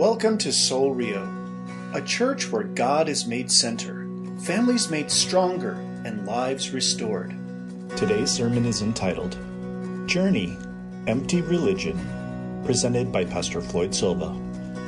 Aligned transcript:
Welcome 0.00 0.38
to 0.38 0.50
Soul 0.50 0.94
Rio, 0.94 1.28
a 1.92 2.00
church 2.00 2.50
where 2.50 2.62
God 2.62 3.06
is 3.06 3.26
made 3.26 3.52
center, 3.52 4.08
families 4.38 4.88
made 4.90 5.10
stronger, 5.10 5.72
and 6.06 6.26
lives 6.26 6.70
restored. 6.70 7.36
Today's 7.96 8.30
sermon 8.30 8.64
is 8.64 8.80
entitled 8.80 9.36
Journey 10.06 10.56
Empty 11.06 11.42
Religion, 11.42 12.00
presented 12.64 13.12
by 13.12 13.26
Pastor 13.26 13.60
Floyd 13.60 13.94
Silva 13.94 14.28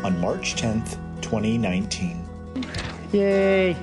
on 0.03 0.19
March 0.19 0.55
10th, 0.55 0.93
2019. 1.21 2.27
Yay. 3.13 3.77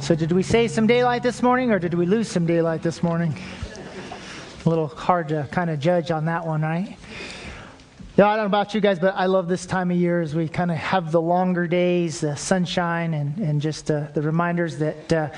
So, 0.00 0.14
did 0.14 0.32
we 0.32 0.42
save 0.42 0.70
some 0.70 0.86
daylight 0.86 1.22
this 1.22 1.42
morning 1.42 1.70
or 1.70 1.78
did 1.78 1.92
we 1.92 2.06
lose 2.06 2.28
some 2.28 2.46
daylight 2.46 2.82
this 2.82 3.02
morning? 3.02 3.36
A 4.64 4.68
little 4.70 4.88
hard 4.88 5.28
to 5.28 5.46
kind 5.50 5.68
of 5.68 5.78
judge 5.80 6.10
on 6.10 6.24
that 6.24 6.46
one, 6.46 6.62
right? 6.62 6.96
Yeah, 8.16 8.26
I 8.26 8.34
don't 8.34 8.42
know 8.42 8.58
about 8.58 8.74
you 8.74 8.80
guys, 8.80 8.98
but 8.98 9.14
I 9.14 9.26
love 9.26 9.46
this 9.46 9.64
time 9.66 9.92
of 9.92 9.96
year 9.96 10.20
as 10.20 10.34
we 10.34 10.48
kind 10.48 10.72
of 10.72 10.76
have 10.78 11.12
the 11.12 11.20
longer 11.20 11.68
days, 11.68 12.20
the 12.20 12.34
sunshine, 12.34 13.14
and, 13.14 13.38
and 13.38 13.60
just 13.60 13.88
uh, 13.88 14.08
the 14.12 14.20
reminders 14.20 14.78
that 14.78 15.12
uh, 15.12 15.28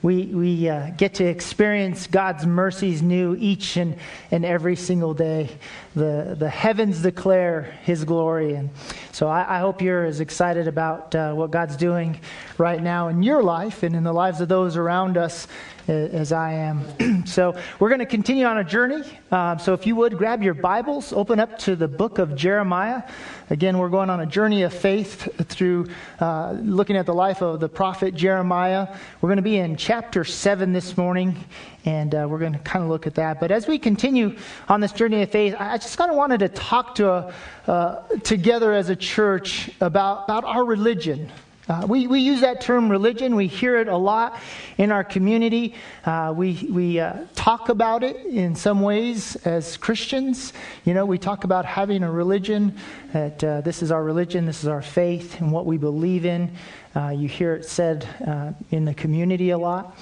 we, 0.00 0.24
we 0.24 0.66
uh, 0.66 0.90
get 0.96 1.12
to 1.14 1.24
experience 1.26 2.06
God's 2.06 2.46
mercies 2.46 3.02
new 3.02 3.36
each 3.38 3.76
and, 3.76 3.96
and 4.30 4.46
every 4.46 4.76
single 4.76 5.12
day. 5.12 5.50
The, 5.94 6.34
the 6.38 6.48
heavens 6.48 7.02
declare 7.02 7.78
His 7.82 8.02
glory. 8.04 8.54
And 8.54 8.70
so 9.12 9.28
I, 9.28 9.58
I 9.58 9.60
hope 9.60 9.82
you're 9.82 10.06
as 10.06 10.20
excited 10.20 10.68
about 10.68 11.14
uh, 11.14 11.34
what 11.34 11.50
God's 11.50 11.76
doing 11.76 12.18
right 12.56 12.82
now 12.82 13.08
in 13.08 13.22
your 13.22 13.42
life 13.42 13.82
and 13.82 13.94
in 13.94 14.04
the 14.04 14.12
lives 14.12 14.40
of 14.40 14.48
those 14.48 14.78
around 14.78 15.18
us 15.18 15.46
as 15.88 16.32
I 16.32 16.52
am. 16.52 17.26
so, 17.26 17.56
we're 17.78 17.88
going 17.88 17.98
to 17.98 18.06
continue 18.06 18.44
on 18.44 18.58
a 18.58 18.64
journey. 18.64 19.02
Um, 19.30 19.58
so, 19.58 19.74
if 19.74 19.86
you 19.86 19.96
would 19.96 20.16
grab 20.16 20.42
your 20.42 20.54
Bibles, 20.54 21.12
open 21.12 21.40
up 21.40 21.58
to 21.60 21.76
the 21.76 21.88
book 21.88 22.18
of 22.18 22.36
Jeremiah. 22.36 23.02
Again, 23.50 23.78
we're 23.78 23.88
going 23.88 24.08
on 24.08 24.20
a 24.20 24.26
journey 24.26 24.62
of 24.62 24.72
faith 24.72 25.28
through 25.48 25.88
uh, 26.20 26.52
looking 26.52 26.96
at 26.96 27.06
the 27.06 27.14
life 27.14 27.42
of 27.42 27.60
the 27.60 27.68
prophet 27.68 28.14
Jeremiah. 28.14 28.88
We're 29.20 29.28
going 29.28 29.36
to 29.36 29.42
be 29.42 29.58
in 29.58 29.76
chapter 29.76 30.24
7 30.24 30.72
this 30.72 30.96
morning, 30.96 31.36
and 31.84 32.14
uh, 32.14 32.26
we're 32.30 32.38
going 32.38 32.54
to 32.54 32.58
kind 32.60 32.82
of 32.82 32.88
look 32.88 33.06
at 33.06 33.14
that. 33.16 33.40
But 33.40 33.50
as 33.50 33.66
we 33.66 33.78
continue 33.78 34.36
on 34.68 34.80
this 34.80 34.92
journey 34.92 35.22
of 35.22 35.30
faith, 35.30 35.54
I 35.58 35.76
just 35.78 35.98
kind 35.98 36.10
of 36.10 36.16
wanted 36.16 36.38
to 36.38 36.48
talk 36.48 36.94
to 36.96 37.10
a, 37.10 37.34
uh, 37.66 38.06
together 38.22 38.72
as 38.72 38.88
a 38.88 38.96
church 38.96 39.70
about, 39.80 40.24
about 40.24 40.44
our 40.44 40.64
religion. 40.64 41.30
Uh, 41.72 41.86
we, 41.86 42.06
we 42.06 42.20
use 42.20 42.42
that 42.42 42.60
term 42.60 42.90
religion. 42.90 43.34
We 43.34 43.46
hear 43.46 43.78
it 43.78 43.88
a 43.88 43.96
lot 43.96 44.38
in 44.76 44.92
our 44.92 45.02
community. 45.02 45.74
Uh, 46.04 46.34
we 46.36 46.68
we 46.70 47.00
uh, 47.00 47.24
talk 47.34 47.70
about 47.70 48.04
it 48.04 48.16
in 48.26 48.54
some 48.54 48.82
ways 48.82 49.36
as 49.46 49.78
Christians. 49.78 50.52
You 50.84 50.92
know, 50.92 51.06
we 51.06 51.16
talk 51.16 51.44
about 51.44 51.64
having 51.64 52.02
a 52.02 52.10
religion, 52.10 52.76
that 53.14 53.42
uh, 53.42 53.62
this 53.62 53.82
is 53.82 53.90
our 53.90 54.04
religion, 54.04 54.44
this 54.44 54.62
is 54.62 54.68
our 54.68 54.82
faith, 54.82 55.40
and 55.40 55.50
what 55.50 55.64
we 55.64 55.78
believe 55.78 56.26
in. 56.26 56.54
Uh, 56.94 57.08
you 57.08 57.28
hear 57.28 57.54
it 57.54 57.64
said 57.64 58.06
uh, 58.26 58.52
in 58.70 58.84
the 58.84 58.94
community 58.94 59.50
a 59.50 59.58
lot. 59.58 59.96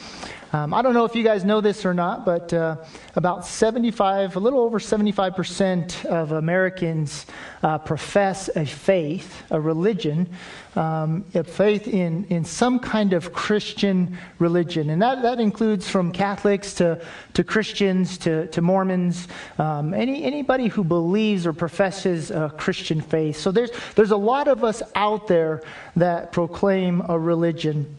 Um, 0.53 0.75
I 0.75 0.83
don't 0.83 0.95
know 0.95 1.05
if 1.05 1.15
you 1.15 1.23
guys 1.23 1.45
know 1.45 1.61
this 1.61 1.87
or 1.87 1.95
not, 1.95 2.25
but 2.25 2.53
uh, 2.53 2.77
about 3.15 3.47
75, 3.47 4.35
a 4.35 4.41
little 4.41 4.59
over 4.59 4.81
75% 4.81 6.05
of 6.07 6.33
Americans 6.33 7.27
uh, 7.63 7.79
profess 7.79 8.51
a 8.57 8.67
faith, 8.67 9.45
a 9.51 9.61
religion, 9.61 10.29
um, 10.75 11.25
a 11.35 11.45
faith 11.45 11.87
in, 11.87 12.25
in 12.31 12.45
some 12.45 12.81
kind 12.81 13.13
of 13.13 13.33
Christian 13.33 14.19
religion. 14.41 14.91
And 14.91 15.01
that, 15.03 15.23
that 15.23 15.39
includes 15.39 15.89
from 15.89 16.11
Catholics 16.11 16.75
to, 16.75 17.01
to 17.35 17.45
Christians 17.45 18.19
to, 18.19 18.49
to 18.49 18.61
Mormons, 18.61 19.29
um, 19.59 19.95
any, 19.95 20.25
anybody 20.25 20.67
who 20.67 20.83
believes 20.83 21.47
or 21.47 21.53
professes 21.53 22.33
a 22.33 22.53
Christian 22.59 23.01
faith. 23.01 23.37
So 23.37 23.53
there's, 23.53 23.71
there's 23.95 24.11
a 24.11 24.17
lot 24.17 24.49
of 24.49 24.65
us 24.65 24.83
out 24.97 25.29
there 25.29 25.63
that 25.95 26.33
proclaim 26.33 26.80
a 26.87 27.19
religion. 27.19 27.97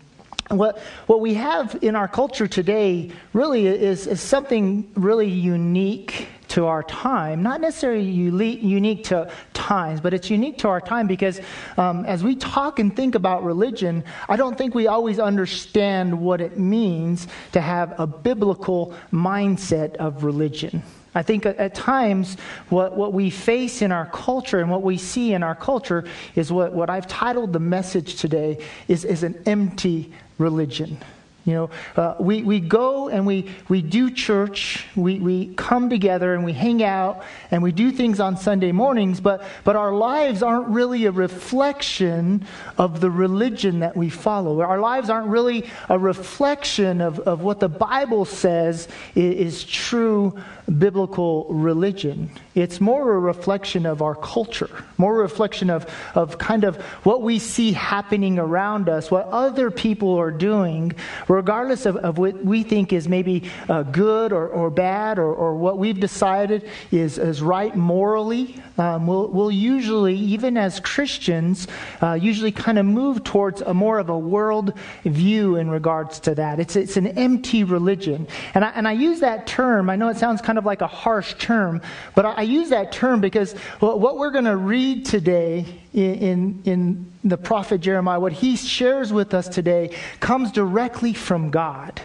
What, 0.50 0.80
what 1.08 1.22
we 1.22 1.34
have 1.36 1.78
in 1.82 1.96
our 1.96 2.08
culture 2.08 2.48
today 2.48 3.12
really 3.34 3.68
is, 3.68 4.08
is 4.08 4.20
something 4.20 4.92
really 4.96 5.30
unique 5.30 6.28
to 6.50 6.66
our 6.66 6.84
time. 6.84 7.42
Not 7.42 7.62
necessarily 7.62 8.04
unique 8.04 9.06
to 9.06 9.32
times, 9.54 10.02
but 10.02 10.14
it's 10.14 10.30
unique 10.30 10.58
to 10.60 10.68
our 10.68 10.82
time 10.82 11.08
because 11.08 11.40
um, 11.78 12.06
as 12.06 12.24
we 12.24 12.36
talk 12.36 12.80
and 12.80 12.94
think 12.94 13.16
about 13.16 13.46
religion, 13.46 14.04
I 14.28 14.36
don't 14.36 14.58
think 14.58 14.76
we 14.76 14.88
always 14.88 15.20
understand 15.20 16.20
what 16.20 16.42
it 16.42 16.60
means 16.60 17.28
to 17.54 17.62
have 17.62 17.98
a 17.98 18.06
biblical 18.06 18.94
mindset 19.14 19.96
of 19.96 20.26
religion. 20.26 20.84
I 21.14 21.24
think 21.24 21.46
at 21.46 21.76
times 21.76 22.38
what, 22.70 22.96
what 22.96 23.12
we 23.12 23.30
face 23.30 23.82
in 23.82 23.92
our 23.92 24.06
culture 24.08 24.60
and 24.60 24.70
what 24.70 24.82
we 24.82 24.98
see 24.98 25.34
in 25.34 25.44
our 25.44 25.56
culture 25.56 26.06
is 26.36 26.52
what, 26.52 26.72
what 26.72 26.90
I've 26.90 27.08
titled 27.08 27.52
the 27.52 27.60
message 27.60 28.16
today 28.16 28.64
is, 28.88 29.04
is 29.04 29.24
an 29.24 29.42
empty 29.46 30.14
religion. 30.38 30.98
You 31.44 31.54
know, 31.54 31.70
uh, 31.96 32.16
we, 32.20 32.44
we 32.44 32.60
go 32.60 33.10
and 33.10 33.26
we, 33.26 33.50
we 33.68 33.82
do 33.82 34.12
church, 34.12 34.86
we, 34.96 35.20
we 35.20 35.54
come 35.56 35.90
together 35.90 36.36
and 36.36 36.46
we 36.46 36.54
hang 36.54 36.84
out 36.84 37.24
and 37.50 37.64
we 37.64 37.72
do 37.72 37.92
things 37.92 38.20
on 38.20 38.38
Sunday 38.38 38.72
mornings, 38.72 39.20
but, 39.20 39.44
but 39.64 39.76
our 39.76 39.92
lives 39.92 40.44
aren't 40.44 40.68
really 40.68 41.06
a 41.06 41.12
reflection 41.12 42.46
of 42.78 43.02
the 43.02 43.10
religion 43.10 43.80
that 43.80 43.98
we 43.98 44.10
follow. 44.10 44.62
Our 44.62 44.80
lives 44.80 45.10
aren't 45.10 45.28
really 45.28 45.68
a 45.90 45.98
reflection 45.98 47.02
of, 47.02 47.20
of 47.22 47.42
what 47.42 47.60
the 47.60 47.70
Bible 47.70 48.26
says 48.26 48.88
is, 49.16 49.64
is 49.64 49.64
true 49.64 50.40
biblical 50.78 51.48
religion. 51.50 52.30
It's 52.54 52.82
more 52.82 53.14
a 53.14 53.20
reflection 53.20 53.86
of 53.86 54.02
our 54.02 54.16
culture, 54.16 54.70
more 54.98 55.20
a 55.20 55.22
reflection 55.22 55.70
of, 55.70 55.90
of 56.16 56.38
kind 56.38 56.64
of 56.64 56.76
what 57.04 57.22
we 57.22 57.40
see 57.40 57.72
happening 57.72 58.40
around 58.40 58.90
us, 58.90 59.10
what 59.10 59.28
other 59.28 59.72
people 59.72 60.16
are 60.16 60.32
doing 60.32 60.94
regardless 61.28 61.86
of, 61.86 61.96
of 61.98 62.18
what 62.18 62.44
we 62.44 62.64
think 62.64 62.94
is 62.94 63.08
maybe 63.08 63.50
uh, 63.70 63.84
good 63.84 64.34
or, 64.34 64.48
or 64.48 64.70
bad 64.70 65.18
or, 65.18 65.34
or 65.34 65.56
what 65.56 65.78
we've 65.78 66.00
decided 66.00 66.68
is, 66.92 67.18
is 67.18 67.42
right 67.42 67.76
morally, 67.76 68.62
um, 68.82 69.06
we'll, 69.06 69.28
we'll 69.28 69.52
usually, 69.52 70.16
even 70.16 70.58
as 70.58 70.80
Christians, 70.80 71.68
uh, 72.02 72.14
usually 72.14 72.52
kind 72.52 72.80
of 72.80 72.86
move 72.86 73.24
towards 73.24 73.62
a 73.62 73.76
more 73.76 74.00
of 74.00 74.10
a 74.10 74.18
world 74.18 74.74
view 75.04 75.56
in 75.58 75.70
regards 75.70 76.20
to 76.22 76.34
that. 76.34 76.60
It's, 76.60 76.76
it's 76.76 76.98
an 76.98 77.06
empty 77.06 77.64
religion. 77.64 78.28
And 78.56 78.66
I, 78.66 78.70
and 78.70 78.88
I 78.88 78.94
use 78.94 79.20
that 79.20 79.46
term, 79.46 79.88
I 79.88 79.96
know 79.96 80.10
it 80.10 80.18
sounds 80.18 80.42
kind 80.42 80.58
of 80.58 80.66
like 80.66 80.82
a 80.82 80.88
harsh 80.88 81.36
term, 81.36 81.80
but 82.16 82.26
I, 82.26 82.32
I 82.32 82.42
use 82.42 82.70
that 82.70 82.92
term 82.92 83.22
because 83.22 83.54
what 83.80 84.18
we're 84.18 84.32
going 84.32 84.46
to 84.46 84.58
read 84.58 85.06
today 85.06 85.64
in, 85.94 86.16
in, 86.16 86.62
in 86.66 87.12
the 87.24 87.38
prophet 87.38 87.82
Jeremiah, 87.82 88.20
what 88.20 88.34
he 88.34 88.56
shares 88.56 89.14
with 89.14 89.36
us 89.36 89.48
today, 89.48 89.96
comes 90.20 90.52
directly 90.52 91.14
from 91.14 91.52
God. 91.52 92.02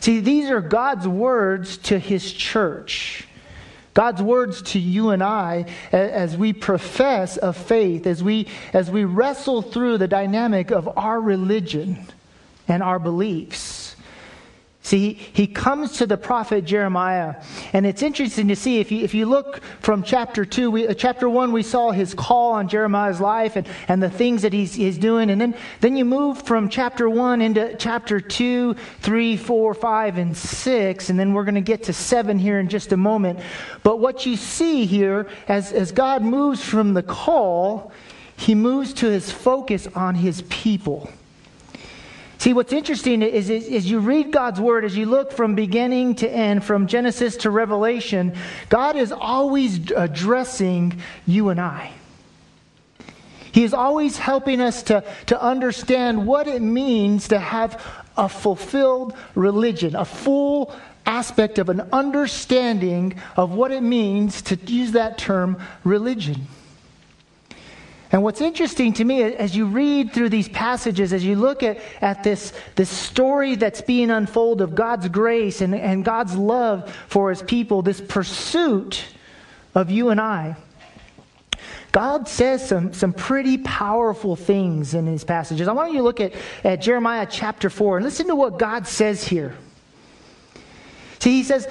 See, 0.00 0.18
these 0.18 0.50
are 0.50 0.60
God's 0.60 1.06
words 1.06 1.76
to 1.78 1.96
his 1.96 2.32
church. 2.32 3.28
God's 3.94 4.22
words 4.22 4.62
to 4.72 4.78
you 4.78 5.10
and 5.10 5.22
I 5.22 5.66
as 5.92 6.36
we 6.36 6.52
profess 6.52 7.36
a 7.36 7.52
faith, 7.52 8.06
as 8.06 8.22
we, 8.22 8.48
as 8.72 8.90
we 8.90 9.04
wrestle 9.04 9.60
through 9.60 9.98
the 9.98 10.08
dynamic 10.08 10.70
of 10.70 10.96
our 10.96 11.20
religion 11.20 12.06
and 12.68 12.82
our 12.82 12.98
beliefs. 12.98 13.81
See, 14.84 15.12
he 15.12 15.46
comes 15.46 15.92
to 15.98 16.06
the 16.06 16.16
prophet 16.16 16.64
Jeremiah, 16.64 17.36
and 17.72 17.86
it's 17.86 18.02
interesting 18.02 18.48
to 18.48 18.56
see 18.56 18.80
if 18.80 18.90
you, 18.90 19.04
if 19.04 19.14
you 19.14 19.26
look 19.26 19.62
from 19.78 20.02
chapter 20.02 20.44
2, 20.44 20.72
we, 20.72 20.88
uh, 20.88 20.94
chapter 20.94 21.28
1, 21.28 21.52
we 21.52 21.62
saw 21.62 21.92
his 21.92 22.14
call 22.14 22.54
on 22.54 22.66
Jeremiah's 22.66 23.20
life 23.20 23.54
and, 23.54 23.68
and 23.86 24.02
the 24.02 24.10
things 24.10 24.42
that 24.42 24.52
he's, 24.52 24.74
he's 24.74 24.98
doing. 24.98 25.30
And 25.30 25.40
then, 25.40 25.54
then 25.80 25.96
you 25.96 26.04
move 26.04 26.42
from 26.42 26.68
chapter 26.68 27.08
1 27.08 27.40
into 27.40 27.76
chapter 27.76 28.18
2, 28.20 28.74
3, 28.74 29.36
4, 29.36 29.74
5, 29.74 30.18
and 30.18 30.36
6, 30.36 31.10
and 31.10 31.18
then 31.18 31.32
we're 31.32 31.44
going 31.44 31.54
to 31.54 31.60
get 31.60 31.84
to 31.84 31.92
7 31.92 32.36
here 32.40 32.58
in 32.58 32.68
just 32.68 32.90
a 32.90 32.96
moment. 32.96 33.38
But 33.84 34.00
what 34.00 34.26
you 34.26 34.36
see 34.36 34.84
here, 34.84 35.28
as, 35.46 35.72
as 35.72 35.92
God 35.92 36.22
moves 36.22 36.60
from 36.60 36.94
the 36.94 37.04
call, 37.04 37.92
he 38.36 38.56
moves 38.56 38.92
to 38.94 39.06
his 39.06 39.30
focus 39.30 39.86
on 39.94 40.16
his 40.16 40.42
people. 40.48 41.08
See, 42.42 42.54
what's 42.54 42.72
interesting 42.72 43.22
is, 43.22 43.50
is, 43.50 43.68
is, 43.68 43.88
you 43.88 44.00
read 44.00 44.32
God's 44.32 44.60
word, 44.60 44.84
as 44.84 44.96
you 44.96 45.06
look 45.06 45.30
from 45.30 45.54
beginning 45.54 46.16
to 46.16 46.28
end, 46.28 46.64
from 46.64 46.88
Genesis 46.88 47.36
to 47.36 47.50
Revelation, 47.50 48.34
God 48.68 48.96
is 48.96 49.12
always 49.12 49.92
addressing 49.92 51.00
you 51.24 51.50
and 51.50 51.60
I. 51.60 51.92
He 53.52 53.62
is 53.62 53.72
always 53.72 54.18
helping 54.18 54.60
us 54.60 54.82
to, 54.82 55.04
to 55.26 55.40
understand 55.40 56.26
what 56.26 56.48
it 56.48 56.60
means 56.62 57.28
to 57.28 57.38
have 57.38 57.80
a 58.16 58.28
fulfilled 58.28 59.14
religion, 59.36 59.94
a 59.94 60.04
full 60.04 60.74
aspect 61.06 61.60
of 61.60 61.68
an 61.68 61.82
understanding 61.92 63.20
of 63.36 63.52
what 63.52 63.70
it 63.70 63.84
means 63.84 64.42
to 64.42 64.56
use 64.56 64.90
that 64.90 65.16
term 65.16 65.62
religion. 65.84 66.48
And 68.12 68.22
what's 68.22 68.42
interesting 68.42 68.92
to 68.94 69.04
me 69.04 69.22
as 69.22 69.56
you 69.56 69.64
read 69.64 70.12
through 70.12 70.28
these 70.28 70.48
passages, 70.50 71.14
as 71.14 71.24
you 71.24 71.34
look 71.34 71.62
at, 71.62 71.78
at 72.02 72.22
this, 72.22 72.52
this 72.76 72.90
story 72.90 73.56
that's 73.56 73.80
being 73.80 74.10
unfolded 74.10 74.62
of 74.62 74.74
God's 74.74 75.08
grace 75.08 75.62
and, 75.62 75.74
and 75.74 76.04
God's 76.04 76.36
love 76.36 76.94
for 77.08 77.30
his 77.30 77.42
people, 77.42 77.80
this 77.80 78.02
pursuit 78.02 79.02
of 79.74 79.90
you 79.90 80.10
and 80.10 80.20
I, 80.20 80.56
God 81.90 82.28
says 82.28 82.68
some, 82.68 82.92
some 82.92 83.14
pretty 83.14 83.56
powerful 83.58 84.36
things 84.36 84.92
in 84.92 85.06
his 85.06 85.24
passages. 85.24 85.66
I 85.66 85.72
want 85.72 85.92
you 85.92 85.98
to 85.98 86.04
look 86.04 86.20
at, 86.20 86.34
at 86.64 86.82
Jeremiah 86.82 87.26
chapter 87.28 87.70
4 87.70 87.98
and 87.98 88.04
listen 88.04 88.26
to 88.26 88.34
what 88.34 88.58
God 88.58 88.86
says 88.86 89.26
here. 89.26 89.56
See, 91.18 91.36
he 91.36 91.42
says 91.44 91.66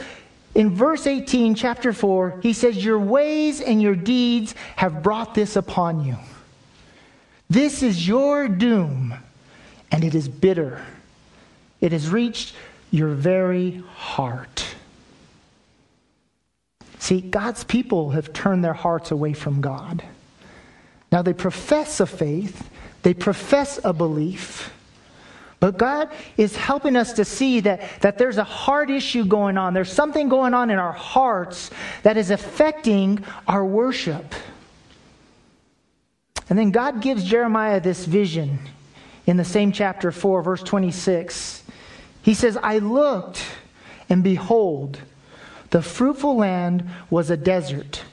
in 0.55 0.75
verse 0.75 1.05
18, 1.05 1.53
chapter 1.53 1.93
4, 1.93 2.39
he 2.41 2.53
says, 2.53 2.83
Your 2.83 2.99
ways 2.99 3.61
and 3.61 3.81
your 3.81 3.95
deeds 3.95 4.55
have 4.75 5.03
brought 5.03 5.35
this 5.35 5.55
upon 5.55 6.03
you. 6.03 6.17
This 7.51 7.83
is 7.83 8.07
your 8.07 8.47
doom, 8.47 9.13
and 9.91 10.05
it 10.05 10.15
is 10.15 10.29
bitter. 10.29 10.85
It 11.81 11.91
has 11.91 12.07
reached 12.07 12.55
your 12.91 13.09
very 13.09 13.83
heart. 13.93 14.65
See, 16.99 17.19
God's 17.19 17.65
people 17.65 18.11
have 18.11 18.31
turned 18.31 18.63
their 18.63 18.71
hearts 18.71 19.11
away 19.11 19.33
from 19.33 19.59
God. 19.59 20.01
Now, 21.11 21.21
they 21.23 21.33
profess 21.33 21.99
a 21.99 22.05
faith, 22.05 22.69
they 23.03 23.13
profess 23.13 23.81
a 23.83 23.91
belief, 23.91 24.73
but 25.59 25.77
God 25.77 26.09
is 26.37 26.55
helping 26.55 26.95
us 26.95 27.11
to 27.13 27.25
see 27.25 27.59
that, 27.59 27.81
that 27.99 28.17
there's 28.17 28.37
a 28.37 28.45
heart 28.45 28.89
issue 28.89 29.25
going 29.25 29.57
on. 29.57 29.73
There's 29.73 29.91
something 29.91 30.29
going 30.29 30.53
on 30.53 30.69
in 30.69 30.79
our 30.79 30.93
hearts 30.93 31.69
that 32.03 32.15
is 32.15 32.31
affecting 32.31 33.25
our 33.45 33.65
worship. 33.65 34.33
And 36.51 36.59
then 36.59 36.71
God 36.71 37.01
gives 37.01 37.23
Jeremiah 37.23 37.79
this 37.79 38.03
vision 38.03 38.59
in 39.25 39.37
the 39.37 39.45
same 39.45 39.71
chapter 39.71 40.11
4, 40.11 40.43
verse 40.43 40.61
26. 40.61 41.63
He 42.21 42.33
says, 42.33 42.57
I 42.61 42.79
looked, 42.79 43.41
and 44.09 44.21
behold, 44.21 44.99
the 45.69 45.81
fruitful 45.81 46.35
land 46.35 46.89
was 47.09 47.29
a 47.29 47.37
desert, 47.37 48.03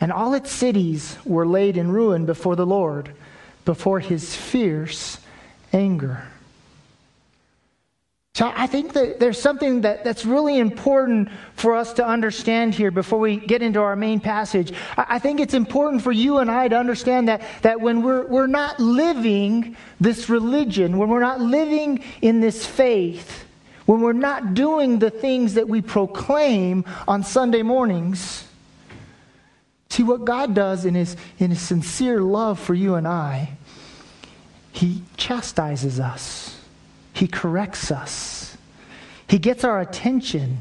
and 0.00 0.10
all 0.10 0.32
its 0.32 0.50
cities 0.50 1.18
were 1.26 1.46
laid 1.46 1.76
in 1.76 1.92
ruin 1.92 2.24
before 2.24 2.56
the 2.56 2.64
Lord, 2.64 3.14
before 3.66 4.00
his 4.00 4.34
fierce 4.34 5.18
anger. 5.70 6.28
So 8.34 8.52
I 8.52 8.66
think 8.66 8.94
that 8.94 9.20
there's 9.20 9.40
something 9.40 9.82
that, 9.82 10.02
that's 10.02 10.24
really 10.24 10.58
important 10.58 11.28
for 11.54 11.76
us 11.76 11.92
to 11.94 12.06
understand 12.06 12.74
here 12.74 12.90
before 12.90 13.20
we 13.20 13.36
get 13.36 13.62
into 13.62 13.80
our 13.80 13.94
main 13.94 14.18
passage. 14.18 14.72
I, 14.96 15.06
I 15.08 15.18
think 15.20 15.38
it's 15.38 15.54
important 15.54 16.02
for 16.02 16.10
you 16.10 16.38
and 16.38 16.50
I 16.50 16.66
to 16.66 16.76
understand 16.76 17.28
that, 17.28 17.42
that 17.62 17.80
when 17.80 18.02
we're, 18.02 18.26
we're 18.26 18.48
not 18.48 18.80
living 18.80 19.76
this 20.00 20.28
religion, 20.28 20.98
when 20.98 21.10
we're 21.10 21.20
not 21.20 21.40
living 21.40 22.02
in 22.22 22.40
this 22.40 22.66
faith, 22.66 23.44
when 23.86 24.00
we're 24.00 24.12
not 24.12 24.54
doing 24.54 24.98
the 24.98 25.10
things 25.10 25.54
that 25.54 25.68
we 25.68 25.80
proclaim 25.80 26.84
on 27.06 27.22
Sunday 27.22 27.62
mornings, 27.62 28.48
see 29.90 30.02
what 30.02 30.24
God 30.24 30.54
does 30.54 30.84
in 30.84 30.96
his, 30.96 31.16
in 31.38 31.50
his 31.50 31.60
sincere 31.60 32.20
love 32.20 32.58
for 32.58 32.74
you 32.74 32.96
and 32.96 33.06
I, 33.06 33.50
He 34.72 35.02
chastises 35.16 36.00
us, 36.00 36.63
He 37.14 37.26
corrects 37.26 37.90
us, 37.90 38.58
He 39.26 39.38
gets 39.38 39.64
our 39.64 39.80
attention. 39.80 40.58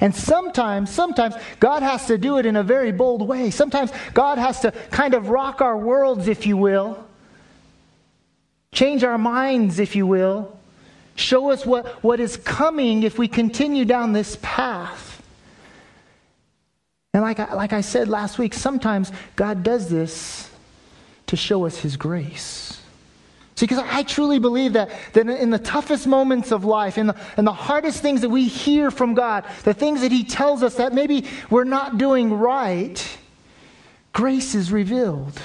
And 0.00 0.14
sometimes, 0.14 0.90
sometimes 0.90 1.34
God 1.60 1.82
has 1.82 2.06
to 2.06 2.18
do 2.18 2.38
it 2.38 2.46
in 2.46 2.56
a 2.56 2.62
very 2.62 2.92
bold 2.92 3.26
way. 3.26 3.50
Sometimes 3.50 3.90
God 4.12 4.38
has 4.38 4.60
to 4.60 4.72
kind 4.90 5.14
of 5.14 5.28
rock 5.28 5.60
our 5.60 5.78
worlds, 5.78 6.28
if 6.28 6.46
you 6.46 6.56
will, 6.56 7.04
change 8.72 9.04
our 9.04 9.18
minds, 9.18 9.78
if 9.78 9.94
you 9.94 10.06
will, 10.06 10.54
Show 11.16 11.50
us 11.50 11.64
what, 11.64 11.86
what 12.02 12.18
is 12.18 12.36
coming 12.36 13.04
if 13.04 13.18
we 13.18 13.28
continue 13.28 13.84
down 13.84 14.12
this 14.12 14.36
path. 14.42 15.22
And 17.12 17.22
like 17.22 17.38
I, 17.38 17.54
like 17.54 17.72
I 17.72 17.82
said 17.82 18.08
last 18.08 18.38
week, 18.38 18.52
sometimes 18.52 19.12
God 19.36 19.62
does 19.62 19.88
this 19.88 20.50
to 21.28 21.36
show 21.36 21.66
us 21.66 21.78
His 21.78 21.96
grace. 21.96 22.80
See, 23.56 23.66
because 23.66 23.78
I 23.78 24.02
truly 24.02 24.40
believe 24.40 24.72
that, 24.72 24.90
that 25.12 25.28
in 25.28 25.50
the 25.50 25.58
toughest 25.58 26.06
moments 26.08 26.50
of 26.50 26.64
life, 26.64 26.98
in 26.98 27.06
the, 27.06 27.16
in 27.38 27.44
the 27.44 27.52
hardest 27.52 28.02
things 28.02 28.20
that 28.22 28.28
we 28.28 28.48
hear 28.48 28.90
from 28.90 29.14
God, 29.14 29.44
the 29.62 29.74
things 29.74 30.00
that 30.00 30.10
He 30.10 30.24
tells 30.24 30.62
us 30.62 30.74
that 30.76 30.92
maybe 30.92 31.26
we're 31.50 31.62
not 31.64 31.96
doing 31.96 32.32
right, 32.34 33.18
grace 34.12 34.56
is 34.56 34.72
revealed. 34.72 35.40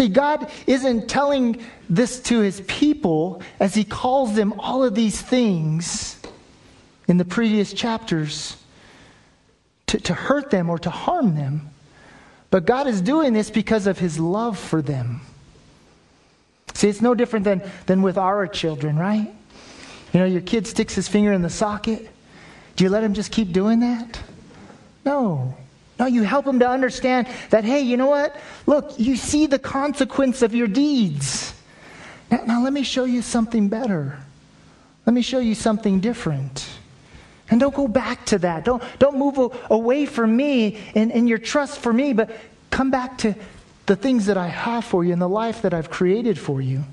See, 0.00 0.08
God 0.08 0.50
isn't 0.66 1.08
telling 1.08 1.62
this 1.90 2.20
to 2.20 2.40
his 2.40 2.62
people 2.62 3.42
as 3.58 3.74
he 3.74 3.84
calls 3.84 4.34
them 4.34 4.54
all 4.58 4.82
of 4.82 4.94
these 4.94 5.20
things 5.20 6.18
in 7.06 7.18
the 7.18 7.24
previous 7.26 7.74
chapters 7.74 8.56
to, 9.88 10.00
to 10.00 10.14
hurt 10.14 10.50
them 10.50 10.70
or 10.70 10.78
to 10.78 10.88
harm 10.88 11.34
them. 11.34 11.68
But 12.50 12.64
God 12.64 12.86
is 12.86 13.02
doing 13.02 13.34
this 13.34 13.50
because 13.50 13.86
of 13.86 13.98
his 13.98 14.18
love 14.18 14.58
for 14.58 14.80
them. 14.80 15.20
See, 16.80 16.88
it's 16.88 17.02
no 17.02 17.14
different 17.14 17.44
than, 17.44 17.62
than 17.84 18.00
with 18.00 18.16
our 18.16 18.46
children, 18.46 18.96
right? 18.96 19.30
You 20.14 20.20
know, 20.20 20.24
your 20.24 20.40
kid 20.40 20.66
sticks 20.66 20.94
his 20.94 21.08
finger 21.08 21.30
in 21.30 21.42
the 21.42 21.50
socket. 21.50 22.08
Do 22.74 22.84
you 22.84 22.88
let 22.88 23.04
him 23.04 23.12
just 23.12 23.30
keep 23.30 23.52
doing 23.52 23.80
that? 23.80 24.18
No. 25.04 25.54
No, 25.98 26.06
you 26.06 26.22
help 26.22 26.46
him 26.46 26.58
to 26.60 26.66
understand 26.66 27.28
that, 27.50 27.64
hey, 27.64 27.80
you 27.80 27.98
know 27.98 28.06
what? 28.06 28.34
Look, 28.64 28.98
you 28.98 29.16
see 29.16 29.44
the 29.44 29.58
consequence 29.58 30.40
of 30.40 30.54
your 30.54 30.68
deeds. 30.68 31.52
Now, 32.30 32.44
now 32.46 32.62
let 32.62 32.72
me 32.72 32.82
show 32.82 33.04
you 33.04 33.20
something 33.20 33.68
better. 33.68 34.18
Let 35.04 35.12
me 35.12 35.20
show 35.20 35.38
you 35.38 35.54
something 35.54 36.00
different. 36.00 36.66
And 37.50 37.60
don't 37.60 37.74
go 37.74 37.88
back 37.88 38.24
to 38.26 38.38
that. 38.38 38.64
Don't, 38.64 38.82
don't 38.98 39.18
move 39.18 39.54
away 39.68 40.06
from 40.06 40.34
me 40.34 40.78
and, 40.94 41.12
and 41.12 41.28
your 41.28 41.36
trust 41.36 41.80
for 41.80 41.92
me, 41.92 42.14
but 42.14 42.34
come 42.70 42.90
back 42.90 43.18
to 43.18 43.34
the 43.90 43.96
things 43.96 44.26
that 44.26 44.36
I 44.36 44.46
have 44.46 44.84
for 44.84 45.02
you 45.02 45.12
and 45.12 45.20
the 45.20 45.28
life 45.28 45.62
that 45.62 45.74
I've 45.74 45.90
created 45.90 46.38
for 46.38 46.60
you. 46.60 46.84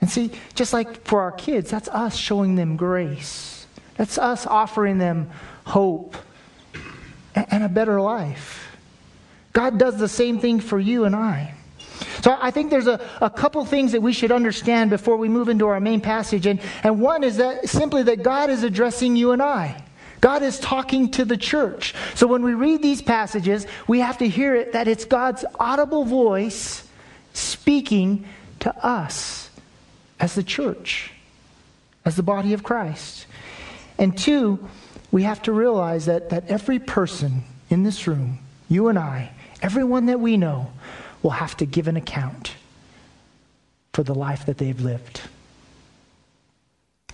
And 0.00 0.08
see, 0.08 0.30
just 0.54 0.72
like 0.72 1.04
for 1.04 1.20
our 1.20 1.32
kids, 1.32 1.70
that's 1.70 1.86
us 1.90 2.16
showing 2.16 2.54
them 2.54 2.78
grace. 2.78 3.66
That's 3.98 4.16
us 4.16 4.46
offering 4.46 4.96
them 4.96 5.30
hope 5.66 6.16
and 7.34 7.62
a 7.62 7.68
better 7.68 8.00
life. 8.00 8.74
God 9.52 9.78
does 9.78 9.98
the 9.98 10.08
same 10.08 10.38
thing 10.38 10.60
for 10.60 10.80
you 10.80 11.04
and 11.04 11.14
I. 11.14 11.52
So 12.22 12.38
I 12.40 12.52
think 12.52 12.70
there's 12.70 12.86
a, 12.86 13.06
a 13.20 13.28
couple 13.28 13.62
things 13.66 13.92
that 13.92 14.00
we 14.00 14.14
should 14.14 14.32
understand 14.32 14.88
before 14.88 15.18
we 15.18 15.28
move 15.28 15.50
into 15.50 15.66
our 15.66 15.78
main 15.78 16.00
passage. 16.00 16.46
And, 16.46 16.58
and 16.84 17.02
one 17.02 17.22
is 17.22 17.36
that 17.36 17.68
simply 17.68 18.02
that 18.04 18.22
God 18.22 18.48
is 18.48 18.62
addressing 18.62 19.14
you 19.14 19.32
and 19.32 19.42
I. 19.42 19.84
God 20.20 20.42
is 20.42 20.58
talking 20.58 21.10
to 21.12 21.24
the 21.24 21.36
church. 21.36 21.94
So 22.14 22.26
when 22.26 22.42
we 22.42 22.54
read 22.54 22.82
these 22.82 23.02
passages, 23.02 23.66
we 23.86 24.00
have 24.00 24.18
to 24.18 24.28
hear 24.28 24.54
it 24.54 24.72
that 24.72 24.88
it's 24.88 25.04
God's 25.04 25.44
audible 25.58 26.04
voice 26.04 26.86
speaking 27.32 28.24
to 28.60 28.76
us 28.84 29.50
as 30.18 30.34
the 30.34 30.42
church, 30.42 31.12
as 32.04 32.16
the 32.16 32.22
body 32.22 32.52
of 32.52 32.62
Christ. 32.62 33.26
And 33.98 34.16
two, 34.16 34.68
we 35.10 35.22
have 35.22 35.42
to 35.42 35.52
realize 35.52 36.06
that, 36.06 36.30
that 36.30 36.48
every 36.48 36.78
person 36.78 37.42
in 37.70 37.82
this 37.82 38.06
room, 38.06 38.38
you 38.68 38.88
and 38.88 38.98
I, 38.98 39.32
everyone 39.62 40.06
that 40.06 40.20
we 40.20 40.36
know, 40.36 40.72
will 41.22 41.30
have 41.30 41.56
to 41.58 41.66
give 41.66 41.88
an 41.88 41.96
account 41.96 42.54
for 43.92 44.02
the 44.02 44.14
life 44.14 44.46
that 44.46 44.58
they've 44.58 44.80
lived. 44.80 45.22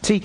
See, 0.02 0.22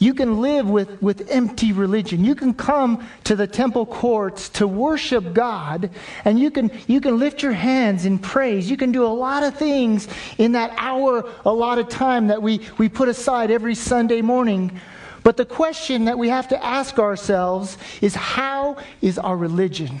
you 0.00 0.14
can 0.14 0.40
live 0.40 0.68
with, 0.68 1.00
with 1.02 1.30
empty 1.30 1.72
religion. 1.72 2.24
You 2.24 2.34
can 2.34 2.54
come 2.54 3.06
to 3.24 3.36
the 3.36 3.46
temple 3.46 3.84
courts 3.84 4.48
to 4.48 4.66
worship 4.66 5.34
God, 5.34 5.90
and 6.24 6.40
you 6.40 6.50
can, 6.50 6.70
you 6.86 7.02
can 7.02 7.18
lift 7.18 7.42
your 7.42 7.52
hands 7.52 8.06
in 8.06 8.18
praise. 8.18 8.70
You 8.70 8.78
can 8.78 8.92
do 8.92 9.04
a 9.04 9.12
lot 9.12 9.42
of 9.42 9.56
things 9.56 10.08
in 10.38 10.52
that 10.52 10.72
hour, 10.78 11.30
a 11.44 11.52
lot 11.52 11.78
of 11.78 11.90
time 11.90 12.28
that 12.28 12.40
we, 12.42 12.66
we 12.78 12.88
put 12.88 13.10
aside 13.10 13.50
every 13.50 13.74
Sunday 13.74 14.22
morning. 14.22 14.80
But 15.22 15.36
the 15.36 15.44
question 15.44 16.06
that 16.06 16.18
we 16.18 16.30
have 16.30 16.48
to 16.48 16.64
ask 16.64 16.98
ourselves 16.98 17.76
is 18.00 18.14
how 18.14 18.78
is 19.02 19.18
our 19.18 19.36
religion? 19.36 20.00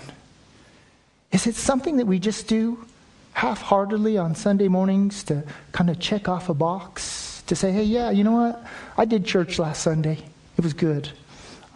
Is 1.30 1.46
it 1.46 1.56
something 1.56 1.98
that 1.98 2.06
we 2.06 2.18
just 2.18 2.48
do 2.48 2.86
half 3.34 3.60
heartedly 3.60 4.16
on 4.16 4.34
Sunday 4.34 4.68
mornings 4.68 5.22
to 5.24 5.44
kind 5.72 5.90
of 5.90 6.00
check 6.00 6.26
off 6.26 6.48
a 6.48 6.54
box? 6.54 7.29
To 7.50 7.56
say, 7.56 7.72
hey, 7.72 7.82
yeah, 7.82 8.10
you 8.10 8.22
know 8.22 8.30
what? 8.30 8.64
I 8.96 9.04
did 9.04 9.24
church 9.24 9.58
last 9.58 9.82
Sunday. 9.82 10.18
It 10.56 10.62
was 10.62 10.72
good. 10.72 11.10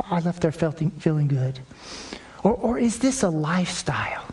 I 0.09 0.21
left 0.21 0.40
there 0.40 0.52
feeling 0.52 1.26
good. 1.26 1.59
Or, 2.45 2.52
or 2.52 2.78
is 2.78 3.00
this 3.00 3.25
a 3.25 3.28
lifestyle? 3.28 4.25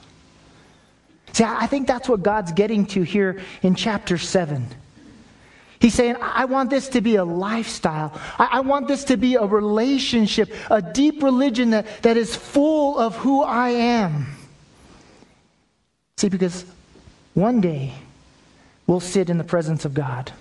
See, 1.34 1.44
I 1.44 1.66
think 1.66 1.88
that's 1.88 2.08
what 2.08 2.22
God's 2.22 2.52
getting 2.52 2.86
to 2.94 3.02
here 3.02 3.42
in 3.64 3.74
chapter 3.74 4.20
7. 4.20 4.68
He's 5.80 5.96
saying, 5.96 6.18
I 6.22 6.46
want 6.46 6.70
this 6.70 6.90
to 6.90 7.02
be 7.02 7.16
a 7.16 7.26
lifestyle. 7.26 8.14
I, 8.38 8.50
I, 8.52 8.60
want 8.60 8.88
this 8.88 9.06
to 9.06 9.18
be 9.18 9.34
a 9.34 9.44
relationship, 9.44 10.54
a 10.70 10.80
deep 10.80 11.24
religion 11.24 11.72
that, 11.72 12.04
that 12.04 12.18
is 12.18 12.36
full 12.36 13.00
of 13.00 13.16
who 13.16 13.42
I 13.42 13.70
am. 13.70 14.28
See, 16.18 16.30
because 16.30 16.66
one 17.34 17.62
day 17.62 17.94
we'll 18.86 19.00
sit 19.00 19.32
in 19.32 19.40
the 19.40 19.44
presence 19.44 19.86
of 19.86 19.96
God. 19.96 20.32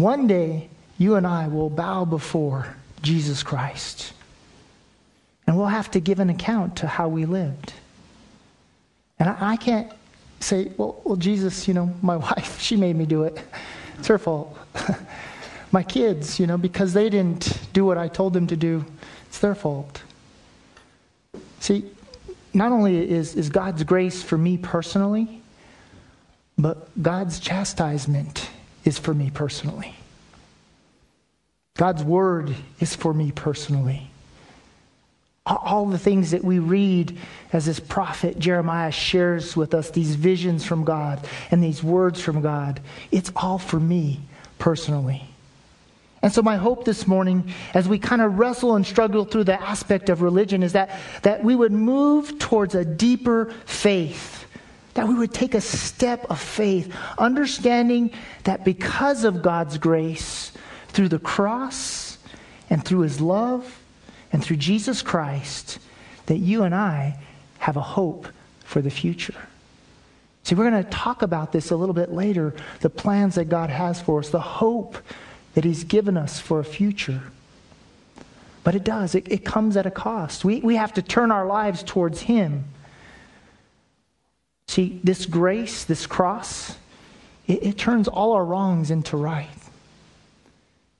One 0.00 0.26
day 0.26 0.70
you 0.96 1.16
and 1.16 1.26
I 1.26 1.48
will 1.48 1.68
bow 1.68 2.06
before 2.06 2.74
Jesus 3.02 3.42
Christ. 3.42 4.14
And 5.46 5.58
we'll 5.58 5.66
have 5.66 5.90
to 5.90 6.00
give 6.00 6.20
an 6.20 6.30
account 6.30 6.76
to 6.76 6.86
how 6.86 7.08
we 7.08 7.26
lived. 7.26 7.74
And 9.18 9.28
I, 9.28 9.36
I 9.40 9.56
can't 9.56 9.92
say, 10.40 10.72
well, 10.78 11.02
well, 11.04 11.16
Jesus, 11.16 11.68
you 11.68 11.74
know, 11.74 11.92
my 12.00 12.16
wife, 12.28 12.58
she 12.58 12.76
made 12.76 12.96
me 12.96 13.04
do 13.04 13.24
it. 13.24 13.42
It's 13.98 14.08
her 14.08 14.16
fault. 14.16 14.56
my 15.70 15.82
kids, 15.82 16.40
you 16.40 16.46
know, 16.46 16.56
because 16.56 16.94
they 16.94 17.10
didn't 17.10 17.58
do 17.74 17.84
what 17.84 17.98
I 17.98 18.08
told 18.08 18.32
them 18.32 18.46
to 18.46 18.56
do, 18.56 18.86
it's 19.26 19.38
their 19.40 19.54
fault. 19.54 20.02
See, 21.58 21.84
not 22.54 22.72
only 22.72 23.10
is, 23.10 23.34
is 23.34 23.50
God's 23.50 23.84
grace 23.84 24.22
for 24.22 24.38
me 24.38 24.56
personally, 24.56 25.42
but 26.56 26.88
God's 27.02 27.38
chastisement 27.38 28.39
is 28.84 28.98
for 28.98 29.14
me 29.14 29.30
personally. 29.30 29.94
God's 31.76 32.04
word 32.04 32.54
is 32.78 32.94
for 32.94 33.14
me 33.14 33.32
personally. 33.32 34.10
All 35.46 35.86
the 35.86 35.98
things 35.98 36.32
that 36.32 36.44
we 36.44 36.58
read 36.58 37.16
as 37.52 37.66
this 37.66 37.80
prophet 37.80 38.38
Jeremiah 38.38 38.92
shares 38.92 39.56
with 39.56 39.74
us, 39.74 39.90
these 39.90 40.14
visions 40.14 40.64
from 40.64 40.84
God 40.84 41.26
and 41.50 41.64
these 41.64 41.82
words 41.82 42.20
from 42.20 42.42
God, 42.42 42.80
it's 43.10 43.32
all 43.34 43.58
for 43.58 43.80
me 43.80 44.20
personally. 44.58 45.24
And 46.22 46.30
so, 46.32 46.42
my 46.42 46.56
hope 46.56 46.84
this 46.84 47.06
morning, 47.06 47.50
as 47.72 47.88
we 47.88 47.98
kind 47.98 48.20
of 48.20 48.38
wrestle 48.38 48.76
and 48.76 48.86
struggle 48.86 49.24
through 49.24 49.44
the 49.44 49.60
aspect 49.60 50.10
of 50.10 50.20
religion, 50.20 50.62
is 50.62 50.74
that, 50.74 51.00
that 51.22 51.42
we 51.42 51.56
would 51.56 51.72
move 51.72 52.38
towards 52.38 52.74
a 52.74 52.84
deeper 52.84 53.54
faith. 53.64 54.39
That 54.94 55.08
we 55.08 55.14
would 55.14 55.32
take 55.32 55.54
a 55.54 55.60
step 55.60 56.26
of 56.30 56.40
faith, 56.40 56.94
understanding 57.16 58.12
that 58.44 58.64
because 58.64 59.24
of 59.24 59.42
God's 59.42 59.78
grace, 59.78 60.52
through 60.92 61.08
the 61.08 61.18
cross 61.18 62.18
and 62.68 62.84
through 62.84 63.00
his 63.00 63.20
love 63.20 63.80
and 64.32 64.42
through 64.42 64.56
Jesus 64.56 65.02
Christ, 65.02 65.78
that 66.26 66.38
you 66.38 66.62
and 66.62 66.74
I 66.74 67.18
have 67.58 67.76
a 67.76 67.80
hope 67.80 68.28
for 68.64 68.80
the 68.80 68.90
future. 68.90 69.34
See, 70.42 70.54
we're 70.54 70.70
going 70.70 70.82
to 70.82 70.90
talk 70.90 71.22
about 71.22 71.52
this 71.52 71.70
a 71.70 71.76
little 71.76 71.94
bit 71.94 72.12
later 72.12 72.54
the 72.80 72.90
plans 72.90 73.34
that 73.34 73.46
God 73.48 73.70
has 73.70 74.00
for 74.00 74.20
us, 74.20 74.30
the 74.30 74.40
hope 74.40 74.96
that 75.54 75.64
He's 75.64 75.84
given 75.84 76.16
us 76.16 76.40
for 76.40 76.60
a 76.60 76.64
future. 76.64 77.22
But 78.62 78.74
it 78.74 78.84
does, 78.84 79.14
it, 79.14 79.30
it 79.30 79.44
comes 79.44 79.76
at 79.76 79.86
a 79.86 79.90
cost. 79.90 80.44
We, 80.44 80.60
we 80.60 80.76
have 80.76 80.92
to 80.94 81.02
turn 81.02 81.30
our 81.30 81.46
lives 81.46 81.82
towards 81.82 82.22
Him. 82.22 82.64
See, 84.70 85.00
this 85.02 85.26
grace, 85.26 85.82
this 85.82 86.06
cross, 86.06 86.76
it, 87.48 87.64
it 87.64 87.76
turns 87.76 88.06
all 88.06 88.34
our 88.34 88.44
wrongs 88.44 88.92
into 88.92 89.16
right. 89.16 89.48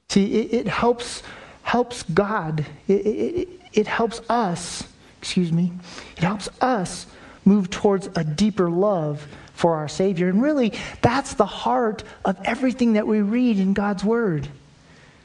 See, 0.09 0.41
it, 0.41 0.53
it 0.53 0.67
helps, 0.67 1.23
helps 1.63 2.03
God, 2.03 2.67
it, 2.89 3.07
it, 3.07 3.49
it 3.73 3.87
helps 3.87 4.23
us, 4.29 4.83
excuse 5.21 5.53
me, 5.53 5.71
it 6.17 6.25
helps 6.25 6.49
us 6.61 7.07
move 7.45 7.71
towards 7.71 8.09
a 8.17 8.25
deeper 8.25 8.69
love 8.69 9.25
for 9.53 9.77
our 9.77 9.87
Savior. 9.87 10.29
And 10.29 10.43
really, 10.43 10.73
that's 11.01 11.35
the 11.35 11.47
heart 11.47 12.03
of 12.25 12.37
everything 12.45 12.95
that 12.95 13.07
we 13.07 13.21
read 13.21 13.61
in 13.61 13.73
God's 13.73 14.03
Word. 14.03 14.49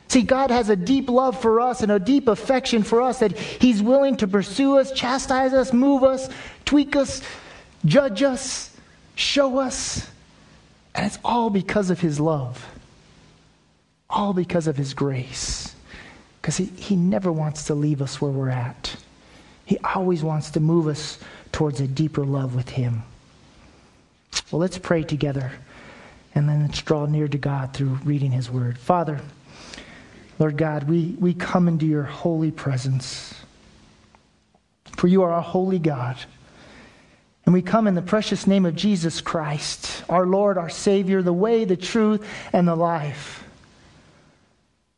See, 0.08 0.22
God 0.22 0.52
has 0.52 0.70
a 0.70 0.76
deep 0.76 1.10
love 1.10 1.42
for 1.42 1.62
us 1.62 1.82
and 1.82 1.92
a 1.92 1.98
deep 1.98 2.28
affection 2.28 2.84
for 2.84 3.02
us 3.02 3.22
that 3.22 3.36
He's 3.36 3.82
willing 3.82 4.18
to 4.18 4.28
pursue 4.28 4.78
us, 4.78 4.92
chastise 4.92 5.52
us, 5.52 5.74
move 5.74 6.04
us, 6.04 6.30
tweak 6.64 6.96
us, 6.96 7.24
judge 7.86 8.24
us, 8.24 8.76
show 9.16 9.60
us. 9.60 10.10
And 10.94 11.06
it's 11.06 11.20
all 11.24 11.50
because 11.50 11.90
of 11.90 12.00
His 12.00 12.20
love, 12.20 12.66
all 14.10 14.34
because 14.34 14.68
of 14.68 14.78
His 14.78 14.94
grace. 14.94 15.76
Because 16.42 16.58
he, 16.58 16.66
he 16.66 16.96
never 16.96 17.32
wants 17.32 17.66
to 17.66 17.74
leave 17.74 18.02
us 18.02 18.22
where 18.22 18.32
we're 18.32 18.50
at, 18.50 18.96
He 19.66 19.78
always 19.80 20.24
wants 20.24 20.52
to 20.52 20.60
move 20.60 20.88
us 20.88 21.18
towards 21.52 21.82
a 21.82 21.88
deeper 21.88 22.24
love 22.24 22.56
with 22.56 22.70
Him. 22.70 23.04
Well, 24.52 24.60
let's 24.60 24.78
pray 24.78 25.04
together 25.04 25.52
and 26.36 26.48
then 26.48 26.62
let's 26.62 26.82
draw 26.82 27.06
near 27.06 27.28
to 27.28 27.38
God 27.38 27.74
through 27.74 27.98
reading 28.04 28.32
His 28.32 28.52
Word. 28.52 28.78
Father, 28.78 29.22
Lord 30.38 30.58
God, 30.58 30.84
we, 30.84 31.16
we 31.20 31.34
come 31.34 31.68
into 31.68 31.86
your 31.86 32.04
holy 32.04 32.52
presence. 32.52 33.34
For 34.98 35.08
you 35.08 35.24
are 35.24 35.34
a 35.34 35.42
holy 35.42 35.80
God. 35.80 36.18
And 37.46 37.54
we 37.54 37.62
come 37.62 37.88
in 37.88 37.94
the 37.94 38.02
precious 38.02 38.48
name 38.48 38.66
of 38.66 38.76
Jesus 38.76 39.22
Christ, 39.22 40.04
our 40.10 40.26
Lord, 40.26 40.58
our 40.58 40.70
Savior, 40.70 41.22
the 41.22 41.34
way, 41.34 41.66
the 41.66 41.78
truth, 41.78 42.28
and 42.52 42.68
the 42.68 42.76
life. 42.76 43.44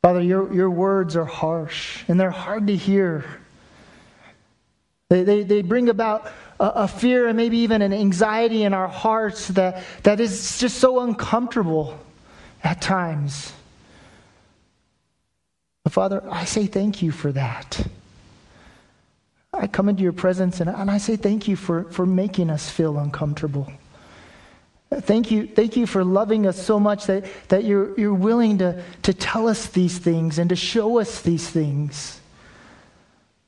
Father, 0.01 0.22
your, 0.22 0.54
your 0.54 0.70
words 0.70 1.18
are 1.18 1.25
harsh 1.25 2.04
and 2.08 2.18
they're 2.18 2.32
hard 2.32 2.68
to 2.68 2.75
hear. 2.75 3.25
They, 5.10 5.24
they, 5.24 5.44
they 5.44 5.62
bring 5.62 5.89
about 5.89 6.32
a, 6.60 6.66
a, 6.66 6.88
fear 6.88 7.27
and 7.27 7.36
maybe 7.36 7.58
even 7.60 7.82
an 7.82 7.94
anxiety 7.94 8.63
in 8.63 8.74
our 8.74 8.88
hearts 8.88 9.50
that, 9.50 9.84
that 10.04 10.20
is 10.20 10.60
just 10.60 10.77
so 10.77 11.01
uncomfortable 11.01 12.00
at 12.63 12.82
times. 12.82 13.51
But 15.84 15.94
Father, 15.94 16.24
I 16.30 16.46
say 16.46 16.68
thank 16.68 17.01
you 17.01 17.12
for 17.12 17.32
that. 17.34 17.86
I 19.58 19.68
come 19.68 19.90
into 19.90 20.04
your 20.04 20.14
presence 20.14 20.60
and, 20.60 20.70
and 20.70 20.90
I 20.90 20.98
say 20.98 21.16
thank 21.16 21.48
you 21.48 21.56
for, 21.56 21.84
for 21.86 22.06
making 22.06 22.50
us 22.50 22.70
feel 22.70 22.98
uncomfortable. 22.98 23.72
Thank 24.90 25.32
you, 25.32 25.48
thank 25.48 25.76
you 25.76 25.86
for 25.86 26.04
loving 26.04 26.48
us 26.48 26.62
so 26.64 26.80
much 26.80 27.08
that, 27.08 27.26
that 27.50 27.66
you're, 27.66 27.98
you're 28.00 28.14
willing 28.14 28.60
to, 28.60 28.82
to 29.04 29.14
tell 29.14 29.48
us 29.50 29.68
these 29.68 29.98
things 29.98 30.40
and 30.40 30.50
to 30.50 30.56
show 30.56 31.00
us 31.00 31.22
these 31.22 31.50
things. 31.50 32.22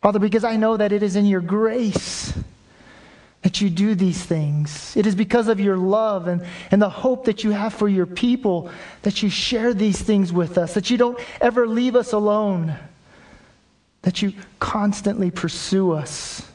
Father, 0.01 0.19
because 0.19 0.43
I 0.43 0.57
know 0.57 0.75
that 0.75 0.91
it 0.91 1.01
is 1.01 1.15
in 1.15 1.25
your 1.25 1.41
grace 1.41 2.33
that 3.41 3.61
you 3.61 3.69
do 3.69 3.95
these 3.95 4.21
things. 4.21 4.95
It 4.97 5.05
is 5.05 5.15
because 5.15 5.47
of 5.47 5.61
your 5.61 5.77
love 5.77 6.27
and, 6.27 6.45
and 6.71 6.81
the 6.81 6.89
hope 6.89 7.25
that 7.25 7.43
you 7.43 7.51
have 7.51 7.73
for 7.73 7.87
your 7.87 8.05
people 8.05 8.69
that 9.03 9.23
you 9.23 9.29
share 9.29 9.73
these 9.73 10.01
things 10.01 10.33
with 10.33 10.57
us, 10.57 10.73
that 10.73 10.89
you 10.89 10.97
don't 10.97 11.17
ever 11.39 11.65
leave 11.65 11.95
us 11.95 12.11
alone, 12.11 12.75
that 14.01 14.21
you 14.21 14.33
constantly 14.59 15.31
pursue 15.31 15.91
us. 15.91 16.45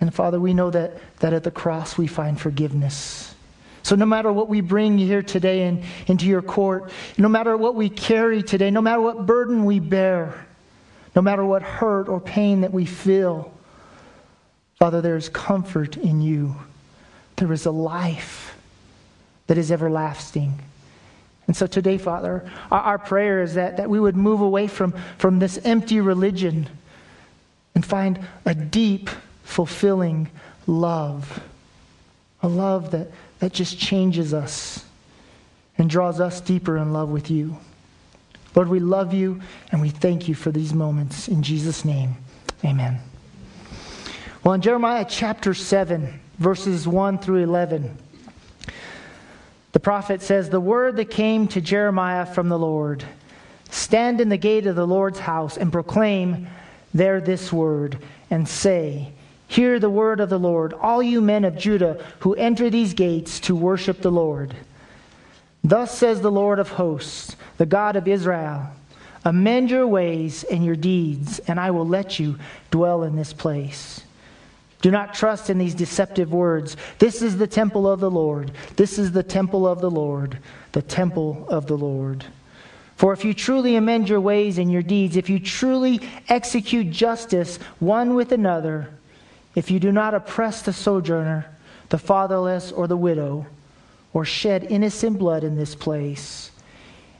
And 0.00 0.14
Father, 0.14 0.38
we 0.38 0.54
know 0.54 0.70
that, 0.70 0.98
that 1.20 1.32
at 1.32 1.44
the 1.44 1.50
cross 1.50 1.96
we 1.96 2.06
find 2.06 2.40
forgiveness. 2.40 3.34
So, 3.82 3.94
no 3.94 4.04
matter 4.04 4.32
what 4.32 4.48
we 4.48 4.60
bring 4.60 4.98
here 4.98 5.22
today 5.22 5.66
in, 5.68 5.84
into 6.08 6.26
your 6.26 6.42
court, 6.42 6.90
no 7.16 7.28
matter 7.28 7.56
what 7.56 7.76
we 7.76 7.88
carry 7.88 8.42
today, 8.42 8.70
no 8.70 8.82
matter 8.82 9.00
what 9.00 9.26
burden 9.26 9.64
we 9.64 9.78
bear, 9.78 10.46
no 11.14 11.22
matter 11.22 11.44
what 11.44 11.62
hurt 11.62 12.08
or 12.08 12.20
pain 12.20 12.62
that 12.62 12.72
we 12.72 12.84
feel, 12.84 13.52
Father, 14.74 15.00
there 15.00 15.16
is 15.16 15.28
comfort 15.28 15.96
in 15.96 16.20
you. 16.20 16.56
There 17.36 17.52
is 17.52 17.64
a 17.64 17.70
life 17.70 18.56
that 19.46 19.56
is 19.56 19.70
everlasting. 19.70 20.58
And 21.46 21.56
so 21.56 21.66
today, 21.66 21.98
Father, 21.98 22.48
our, 22.70 22.80
our, 22.80 22.98
prayer 22.98 23.42
is 23.42 23.54
that, 23.54 23.76
that 23.76 23.88
we 23.88 24.00
would 24.00 24.16
move 24.16 24.40
away 24.40 24.66
from, 24.66 24.92
from 25.18 25.38
this 25.38 25.58
empty 25.64 26.00
religion 26.00 26.68
and 27.74 27.84
find 27.84 28.26
a 28.44 28.54
deep, 28.54 29.08
fulfilling 29.44 30.28
love. 30.66 31.40
A 32.42 32.48
love 32.48 32.90
that, 32.90 33.08
that 33.38 33.52
just 33.52 33.78
changes 33.78 34.34
us 34.34 34.84
and 35.78 35.88
draws 35.88 36.20
us 36.20 36.40
deeper 36.40 36.76
in 36.76 36.92
love 36.92 37.10
with 37.10 37.30
you. 37.30 37.56
Lord, 38.54 38.68
we 38.68 38.80
love 38.80 39.12
you 39.12 39.40
and 39.70 39.80
we 39.80 39.90
thank 39.90 40.28
you 40.28 40.34
for 40.34 40.50
these 40.50 40.72
moments. 40.72 41.28
In 41.28 41.42
Jesus' 41.42 41.84
name, 41.84 42.16
amen. 42.64 42.98
Well, 44.42 44.54
in 44.54 44.62
Jeremiah 44.62 45.04
chapter 45.06 45.54
7, 45.54 46.20
verses 46.38 46.88
1 46.88 47.18
through 47.18 47.42
11, 47.42 47.96
the 49.76 49.80
prophet 49.80 50.22
says, 50.22 50.48
The 50.48 50.58
word 50.58 50.96
that 50.96 51.10
came 51.10 51.46
to 51.48 51.60
Jeremiah 51.60 52.24
from 52.24 52.48
the 52.48 52.58
Lord 52.58 53.04
stand 53.68 54.22
in 54.22 54.30
the 54.30 54.38
gate 54.38 54.66
of 54.66 54.74
the 54.74 54.86
Lord's 54.86 55.18
house 55.18 55.58
and 55.58 55.70
proclaim 55.70 56.46
there 56.94 57.20
this 57.20 57.52
word, 57.52 57.98
and 58.30 58.48
say, 58.48 59.12
Hear 59.48 59.78
the 59.78 59.90
word 59.90 60.18
of 60.20 60.30
the 60.30 60.38
Lord, 60.38 60.72
all 60.72 61.02
you 61.02 61.20
men 61.20 61.44
of 61.44 61.58
Judah 61.58 62.02
who 62.20 62.32
enter 62.36 62.70
these 62.70 62.94
gates 62.94 63.38
to 63.40 63.54
worship 63.54 64.00
the 64.00 64.10
Lord. 64.10 64.56
Thus 65.62 65.94
says 65.98 66.22
the 66.22 66.32
Lord 66.32 66.58
of 66.58 66.70
hosts, 66.70 67.36
the 67.58 67.66
God 67.66 67.96
of 67.96 68.08
Israel 68.08 68.70
Amend 69.26 69.70
your 69.70 69.86
ways 69.86 70.42
and 70.44 70.64
your 70.64 70.76
deeds, 70.76 71.38
and 71.40 71.60
I 71.60 71.70
will 71.70 71.86
let 71.86 72.18
you 72.18 72.38
dwell 72.70 73.02
in 73.02 73.14
this 73.14 73.34
place. 73.34 74.05
Do 74.82 74.90
not 74.90 75.14
trust 75.14 75.50
in 75.50 75.58
these 75.58 75.74
deceptive 75.74 76.32
words. 76.32 76.76
This 76.98 77.22
is 77.22 77.38
the 77.38 77.46
temple 77.46 77.88
of 77.88 78.00
the 78.00 78.10
Lord. 78.10 78.52
This 78.76 78.98
is 78.98 79.12
the 79.12 79.22
temple 79.22 79.66
of 79.66 79.80
the 79.80 79.90
Lord, 79.90 80.38
the 80.72 80.82
temple 80.82 81.46
of 81.48 81.66
the 81.66 81.76
Lord. 81.78 82.24
For 82.96 83.12
if 83.12 83.24
you 83.24 83.34
truly 83.34 83.76
amend 83.76 84.08
your 84.08 84.20
ways 84.20 84.58
and 84.58 84.70
your 84.70 84.82
deeds, 84.82 85.16
if 85.16 85.28
you 85.28 85.38
truly 85.38 86.00
execute 86.28 86.90
justice 86.90 87.58
one 87.78 88.14
with 88.14 88.32
another, 88.32 88.88
if 89.54 89.70
you 89.70 89.78
do 89.78 89.92
not 89.92 90.14
oppress 90.14 90.62
the 90.62 90.72
sojourner, 90.72 91.46
the 91.88 91.98
fatherless, 91.98 92.72
or 92.72 92.86
the 92.86 92.96
widow, 92.96 93.46
or 94.12 94.24
shed 94.24 94.64
innocent 94.64 95.18
blood 95.18 95.44
in 95.44 95.56
this 95.56 95.74
place. 95.74 96.50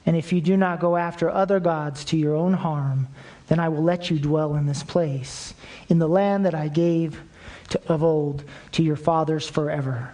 And 0.06 0.16
if 0.16 0.32
you 0.32 0.40
do 0.40 0.56
not 0.56 0.80
go 0.80 0.96
after 0.96 1.30
other 1.30 1.60
gods 1.60 2.04
to 2.06 2.16
your 2.16 2.34
own 2.34 2.54
harm, 2.54 3.08
then 3.48 3.58
I 3.58 3.68
will 3.68 3.82
let 3.82 4.10
you 4.10 4.18
dwell 4.18 4.54
in 4.54 4.66
this 4.66 4.82
place, 4.82 5.54
in 5.88 5.98
the 5.98 6.08
land 6.08 6.46
that 6.46 6.54
I 6.54 6.68
gave 6.68 7.20
to, 7.68 7.80
of 7.88 8.02
old 8.02 8.44
to 8.72 8.82
your 8.82 8.96
fathers 8.96 9.48
forever. 9.48 10.10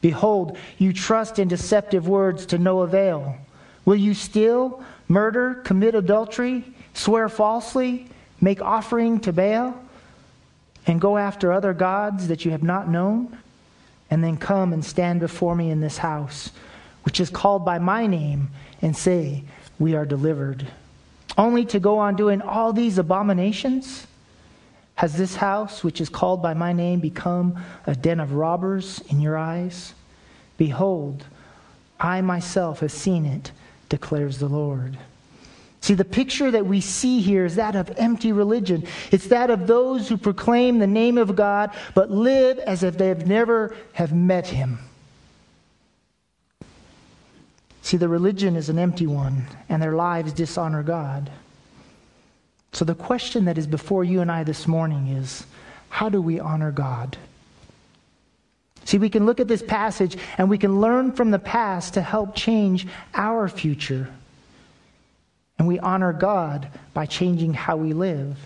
Behold, 0.00 0.58
you 0.78 0.92
trust 0.92 1.38
in 1.38 1.48
deceptive 1.48 2.06
words 2.06 2.46
to 2.46 2.58
no 2.58 2.80
avail. 2.80 3.36
Will 3.84 3.96
you 3.96 4.14
steal, 4.14 4.82
murder, 5.08 5.54
commit 5.64 5.94
adultery, 5.94 6.64
swear 6.92 7.28
falsely, 7.28 8.06
make 8.40 8.60
offering 8.60 9.20
to 9.20 9.32
Baal, 9.32 9.74
and 10.86 11.00
go 11.00 11.16
after 11.16 11.52
other 11.52 11.72
gods 11.72 12.28
that 12.28 12.44
you 12.44 12.50
have 12.50 12.62
not 12.62 12.88
known, 12.88 13.38
and 14.10 14.22
then 14.22 14.36
come 14.36 14.72
and 14.72 14.84
stand 14.84 15.20
before 15.20 15.54
me 15.54 15.70
in 15.70 15.80
this 15.80 15.98
house, 15.98 16.50
which 17.04 17.20
is 17.20 17.30
called 17.30 17.64
by 17.64 17.78
my 17.78 18.06
name, 18.06 18.50
and 18.82 18.96
say, 18.96 19.42
We 19.78 19.94
are 19.94 20.04
delivered? 20.04 20.66
Only 21.36 21.64
to 21.66 21.80
go 21.80 21.98
on 21.98 22.16
doing 22.16 22.42
all 22.42 22.72
these 22.72 22.98
abominations? 22.98 24.06
Has 24.96 25.16
this 25.16 25.36
house, 25.36 25.82
which 25.82 26.00
is 26.00 26.08
called 26.08 26.40
by 26.42 26.54
my 26.54 26.72
name, 26.72 27.00
become 27.00 27.58
a 27.86 27.94
den 27.94 28.20
of 28.20 28.32
robbers 28.32 29.02
in 29.08 29.20
your 29.20 29.36
eyes? 29.36 29.94
Behold, 30.56 31.24
I 31.98 32.20
myself 32.20 32.80
have 32.80 32.92
seen 32.92 33.26
it, 33.26 33.50
declares 33.88 34.38
the 34.38 34.48
Lord. 34.48 34.96
See, 35.80 35.94
the 35.94 36.04
picture 36.04 36.50
that 36.50 36.64
we 36.64 36.80
see 36.80 37.20
here 37.20 37.44
is 37.44 37.56
that 37.56 37.76
of 37.76 37.90
empty 37.98 38.32
religion. 38.32 38.86
It's 39.10 39.26
that 39.26 39.50
of 39.50 39.66
those 39.66 40.08
who 40.08 40.16
proclaim 40.16 40.78
the 40.78 40.86
name 40.86 41.18
of 41.18 41.36
God 41.36 41.74
but 41.94 42.10
live 42.10 42.58
as 42.60 42.82
if 42.82 42.96
they 42.96 43.08
have 43.08 43.26
never 43.26 43.76
have 43.92 44.14
met 44.14 44.46
him. 44.46 44.78
See, 47.82 47.98
the 47.98 48.08
religion 48.08 48.56
is 48.56 48.70
an 48.70 48.78
empty 48.78 49.06
one, 49.06 49.44
and 49.68 49.82
their 49.82 49.92
lives 49.92 50.32
dishonor 50.32 50.82
God. 50.82 51.30
So, 52.74 52.84
the 52.84 52.96
question 52.96 53.44
that 53.44 53.56
is 53.56 53.68
before 53.68 54.02
you 54.02 54.20
and 54.20 54.30
I 54.30 54.42
this 54.42 54.66
morning 54.66 55.06
is 55.06 55.46
how 55.90 56.08
do 56.08 56.20
we 56.20 56.40
honor 56.40 56.72
God? 56.72 57.16
See, 58.84 58.98
we 58.98 59.08
can 59.08 59.26
look 59.26 59.38
at 59.38 59.46
this 59.46 59.62
passage 59.62 60.18
and 60.38 60.50
we 60.50 60.58
can 60.58 60.80
learn 60.80 61.12
from 61.12 61.30
the 61.30 61.38
past 61.38 61.94
to 61.94 62.02
help 62.02 62.34
change 62.34 62.88
our 63.14 63.48
future. 63.48 64.10
And 65.56 65.68
we 65.68 65.78
honor 65.78 66.12
God 66.12 66.66
by 66.92 67.06
changing 67.06 67.54
how 67.54 67.76
we 67.76 67.92
live. 67.92 68.36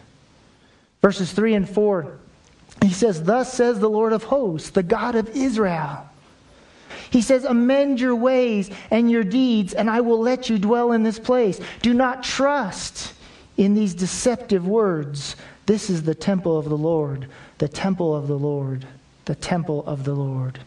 Verses 1.00 1.32
3 1.32 1.54
and 1.54 1.68
4, 1.68 2.18
he 2.82 2.92
says, 2.92 3.22
Thus 3.22 3.54
says 3.54 3.80
the 3.80 3.88
Lord 3.88 4.12
of 4.12 4.24
hosts, 4.24 4.70
the 4.70 4.82
God 4.82 5.14
of 5.14 5.34
Israel. 5.34 6.06
He 7.08 7.22
says, 7.22 7.44
Amend 7.44 7.98
your 7.98 8.14
ways 8.14 8.70
and 8.90 9.10
your 9.10 9.24
deeds, 9.24 9.72
and 9.72 9.88
I 9.88 10.02
will 10.02 10.20
let 10.20 10.50
you 10.50 10.58
dwell 10.58 10.92
in 10.92 11.02
this 11.02 11.18
place. 11.18 11.58
Do 11.80 11.94
not 11.94 12.22
trust 12.22 13.14
in 13.58 13.74
these 13.74 13.92
deceptive 13.92 14.66
words. 14.66 15.36
This 15.66 15.90
is 15.90 16.04
the 16.04 16.14
temple 16.14 16.56
of 16.56 16.70
the 16.70 16.76
Lord, 16.76 17.26
the 17.58 17.68
temple 17.68 18.16
of 18.16 18.26
the 18.26 18.38
Lord, 18.38 18.86
the 19.26 19.34
temple 19.34 19.84
of 19.84 20.04
the 20.04 20.14
Lord. 20.14 20.58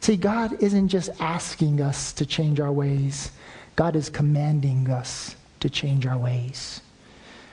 See, 0.00 0.16
God 0.16 0.62
isn't 0.62 0.88
just 0.88 1.10
asking 1.20 1.82
us 1.82 2.14
to 2.14 2.24
change 2.24 2.60
our 2.60 2.72
ways, 2.72 3.32
God 3.74 3.94
is 3.94 4.08
commanding 4.08 4.88
us 4.88 5.36
to 5.60 5.68
change 5.68 6.06
our 6.06 6.16
ways. 6.16 6.80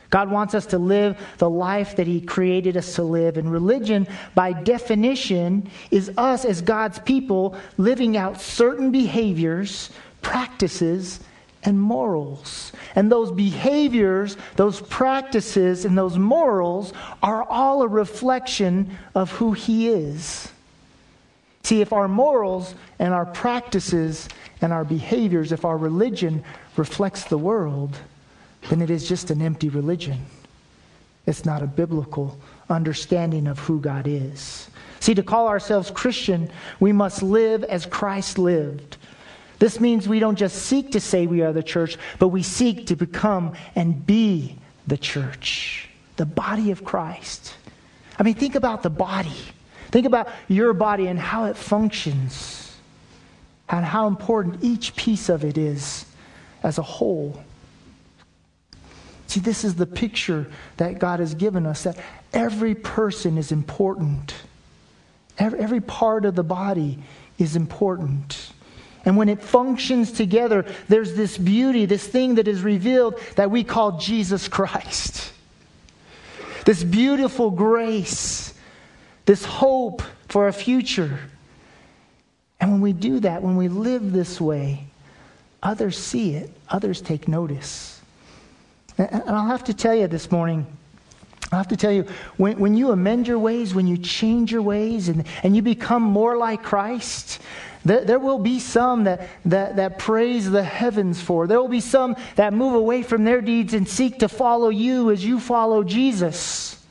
God 0.10 0.30
wants 0.30 0.54
us 0.54 0.68
to 0.68 0.78
live 0.78 1.20
the 1.40 1.50
life 1.50 1.96
that 1.96 2.06
He 2.06 2.22
created 2.22 2.78
us 2.78 2.94
to 2.96 3.04
live. 3.04 3.36
And 3.36 3.52
religion, 3.52 4.08
by 4.36 4.54
definition, 4.54 5.68
is 5.90 6.12
us 6.18 6.46
as 6.46 6.62
God's 6.62 7.00
people 7.00 7.58
living 7.78 8.16
out 8.16 8.40
certain 8.40 8.92
behaviors, 8.92 9.90
practices, 10.22 11.20
and 11.66 11.80
morals. 11.80 12.72
And 12.96 13.12
those 13.12 13.32
behaviors, 13.32 14.38
those 14.56 14.82
practices, 14.82 15.86
and 15.86 15.98
those 15.98 16.18
morals 16.18 16.94
are 17.22 17.44
all 17.44 17.82
a 17.82 17.88
reflection 17.88 18.98
of 19.16 19.32
who 19.32 19.54
He 19.54 19.90
is. 19.90 20.52
See, 21.64 21.82
if 21.82 21.94
our 21.94 22.08
morals 22.08 22.76
and 23.00 23.14
our 23.14 23.26
practices 23.26 24.28
and 24.62 24.74
our 24.74 24.84
behaviors, 24.84 25.52
if 25.52 25.64
our 25.64 25.78
religion 25.78 26.44
reflects 26.76 27.24
the 27.24 27.38
world, 27.38 27.98
then 28.70 28.82
it 28.82 28.90
is 28.90 29.08
just 29.08 29.32
an 29.32 29.42
empty 29.42 29.70
religion. 29.70 30.26
It's 31.26 31.46
not 31.46 31.64
a 31.64 31.68
biblical 31.68 32.38
understanding 32.70 33.48
of 33.48 33.60
who 33.60 33.80
God 33.80 34.08
is. 34.08 34.70
See, 35.00 35.14
to 35.16 35.24
call 35.24 35.48
ourselves 35.48 35.92
Christian, 35.92 36.50
we 36.80 36.92
must 36.92 37.24
live 37.24 37.64
as 37.64 37.86
Christ 37.86 38.38
lived. 38.38 38.98
This 39.64 39.80
means 39.80 40.10
we 40.10 40.20
don't 40.20 40.36
just 40.36 40.64
seek 40.64 40.92
to 40.92 41.00
say 41.00 41.26
we 41.26 41.42
are 41.42 41.54
the 41.54 41.64
church, 41.64 41.98
but 42.20 42.28
we 42.28 42.44
seek 42.44 42.88
to 42.88 42.98
become 42.98 43.54
and 43.76 44.06
be 44.06 44.58
the 44.88 44.98
church, 44.98 45.88
the 46.18 46.26
body 46.26 46.72
of 46.72 46.84
Christ. 46.84 47.56
I 48.20 48.24
mean, 48.24 48.34
think 48.34 48.56
about 48.56 48.84
the 48.84 48.90
body. 48.90 49.32
Think 49.90 50.06
about 50.06 50.28
your 50.50 50.74
body 50.74 51.08
and 51.08 51.18
how 51.18 51.46
it 51.46 51.56
functions, 51.56 52.76
and 53.70 53.86
how 53.86 54.08
important 54.08 54.62
each 54.66 54.98
piece 54.98 55.30
of 55.30 55.46
it 55.46 55.58
is 55.58 56.08
as 56.62 56.78
a 56.78 56.82
whole. 56.82 57.42
See, 59.28 59.40
this 59.40 59.64
is 59.64 59.76
the 59.76 59.88
picture 59.88 60.52
that 60.76 61.00
God 61.00 61.22
has 61.22 61.36
given 61.36 61.66
us 61.66 61.84
that 61.84 61.98
every 62.34 62.76
person 62.76 63.38
is 63.38 63.54
important, 63.54 64.34
every, 65.38 65.80
part 65.80 66.26
of 66.26 66.36
the 66.36 66.44
body 66.44 67.00
is 67.40 67.56
important. 67.56 68.50
And 69.06 69.18
when 69.18 69.28
it 69.30 69.42
functions 69.42 70.12
together, 70.12 70.66
there's 70.88 71.14
this 71.14 71.38
beauty, 71.38 71.86
this 71.86 72.08
thing 72.08 72.36
that 72.36 72.48
is 72.48 72.62
revealed 72.62 73.20
that 73.36 73.52
we 73.52 73.64
call 73.64 73.98
Jesus 73.98 74.48
Christ. 74.48 75.32
This 76.66 76.84
beautiful 76.84 77.52
grace, 77.52 78.54
this 79.26 79.44
hope 79.44 80.02
for 80.30 80.48
a 80.48 80.54
future. 80.54 81.20
And 82.60 82.72
when 82.72 82.82
we 82.82 82.94
do 82.94 83.20
that, 83.20 83.42
when 83.42 83.58
we 83.58 83.68
live 83.68 84.14
this 84.14 84.40
way, 84.40 84.86
others 85.62 85.98
see 85.98 86.36
it, 86.36 86.50
others 86.70 87.02
take 87.02 87.28
notice. 87.28 88.02
And 88.98 89.24
I'll 89.28 89.48
have 89.48 89.66
to 89.66 89.74
tell 89.74 89.96
you 89.96 90.08
this 90.08 90.32
morning, 90.32 90.66
I 91.52 91.58
have 91.58 91.68
to 91.68 91.78
tell 91.78 91.92
you, 91.92 92.06
when, 92.38 92.58
when 92.58 92.76
you 92.76 92.92
amend 92.92 93.28
your 93.28 93.38
ways, 93.38 93.76
when 93.76 93.86
you 93.86 93.98
change 93.98 94.52
your 94.52 94.62
ways, 94.62 95.10
and, 95.10 95.26
and 95.44 95.56
you 95.56 95.62
become 95.62 96.02
more 96.02 96.38
like 96.38 96.64
Christ, 96.64 97.40
there 97.86 98.20
will 98.20 98.40
be 98.40 98.60
some 98.60 99.04
that, 99.04 99.28
that, 99.46 99.76
that 99.76 100.00
praise 100.00 100.50
the 100.50 100.64
heavens 100.64 101.22
for. 101.22 101.48
There 101.48 101.60
will 101.60 101.68
be 101.68 101.82
some 101.82 102.16
that 102.36 102.54
move 102.54 102.76
away 102.76 103.04
from 103.04 103.26
their 103.26 103.42
deeds 103.42 103.74
and 103.74 103.88
seek 103.88 104.20
to 104.20 104.30
follow 104.30 104.70
you 104.70 105.12
as 105.12 105.24
you 105.24 105.40
follow 105.40 105.84
Jesus. 105.84 106.82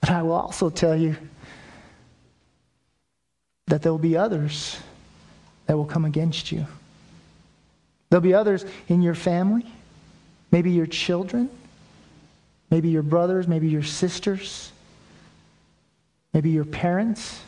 But 0.00 0.10
I 0.10 0.22
will 0.22 0.32
also 0.32 0.70
tell 0.70 0.96
you 0.96 1.16
that 3.68 3.82
there 3.82 3.92
will 3.92 3.98
be 3.98 4.16
others 4.16 4.76
that 5.66 5.76
will 5.76 5.86
come 5.86 6.04
against 6.04 6.50
you. 6.50 6.66
There'll 8.10 8.22
be 8.22 8.34
others 8.34 8.64
in 8.88 9.02
your 9.02 9.14
family, 9.14 9.66
maybe 10.50 10.72
your 10.72 10.86
children, 10.86 11.48
maybe 12.70 12.88
your 12.88 13.02
brothers, 13.02 13.46
maybe 13.46 13.68
your 13.68 13.82
sisters, 13.82 14.72
maybe 16.32 16.50
your 16.50 16.64
parents, 16.64 17.40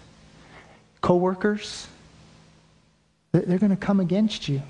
coworkers 1.00 1.88
they're 3.40 3.58
going 3.58 3.70
to 3.70 3.76
come 3.76 4.00
against 4.00 4.48
you. 4.48 4.62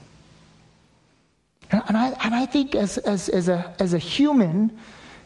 And 1.71 1.97
I, 1.97 2.09
and 2.25 2.35
I 2.35 2.47
think 2.47 2.75
as, 2.75 2.99
as, 2.99 3.29
as, 3.29 3.49
a, 3.49 3.75
as 3.81 3.93
a 3.93 3.99
human, 3.99 4.79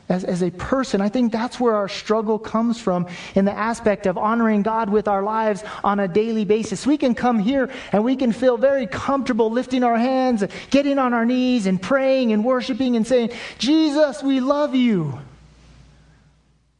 as, 0.09 0.24
as 0.24 0.42
a 0.42 0.50
person, 0.50 1.00
I 1.00 1.11
think 1.11 1.33
that's 1.33 1.61
where 1.61 1.76
our 1.76 1.88
struggle 1.88 2.38
comes 2.38 2.81
from 2.81 3.07
in 3.35 3.44
the 3.44 3.53
aspect 3.53 4.07
of 4.07 4.16
honoring 4.16 4.62
God 4.62 4.88
with 4.88 5.07
our 5.07 5.22
lives 5.22 5.62
on 5.85 6.00
a 6.00 6.09
daily 6.09 6.46
basis. 6.46 6.87
We 6.87 6.96
can 6.96 7.14
come 7.14 7.38
here 7.38 7.70
and 7.92 8.05
we 8.05 8.16
can 8.16 8.33
feel 8.33 8.57
very 8.57 8.87
comfortable 8.87 9.50
lifting 9.50 9.85
our 9.85 9.98
hands, 9.98 10.42
getting 10.70 10.98
on 10.98 11.12
our 11.12 11.26
knees, 11.26 11.66
and 11.66 11.81
praying 11.81 12.33
and 12.33 12.42
worshiping 12.42 12.96
and 12.96 13.07
saying, 13.07 13.31
Jesus, 13.59 14.22
we 14.22 14.40
love 14.40 14.74
you. 14.74 15.18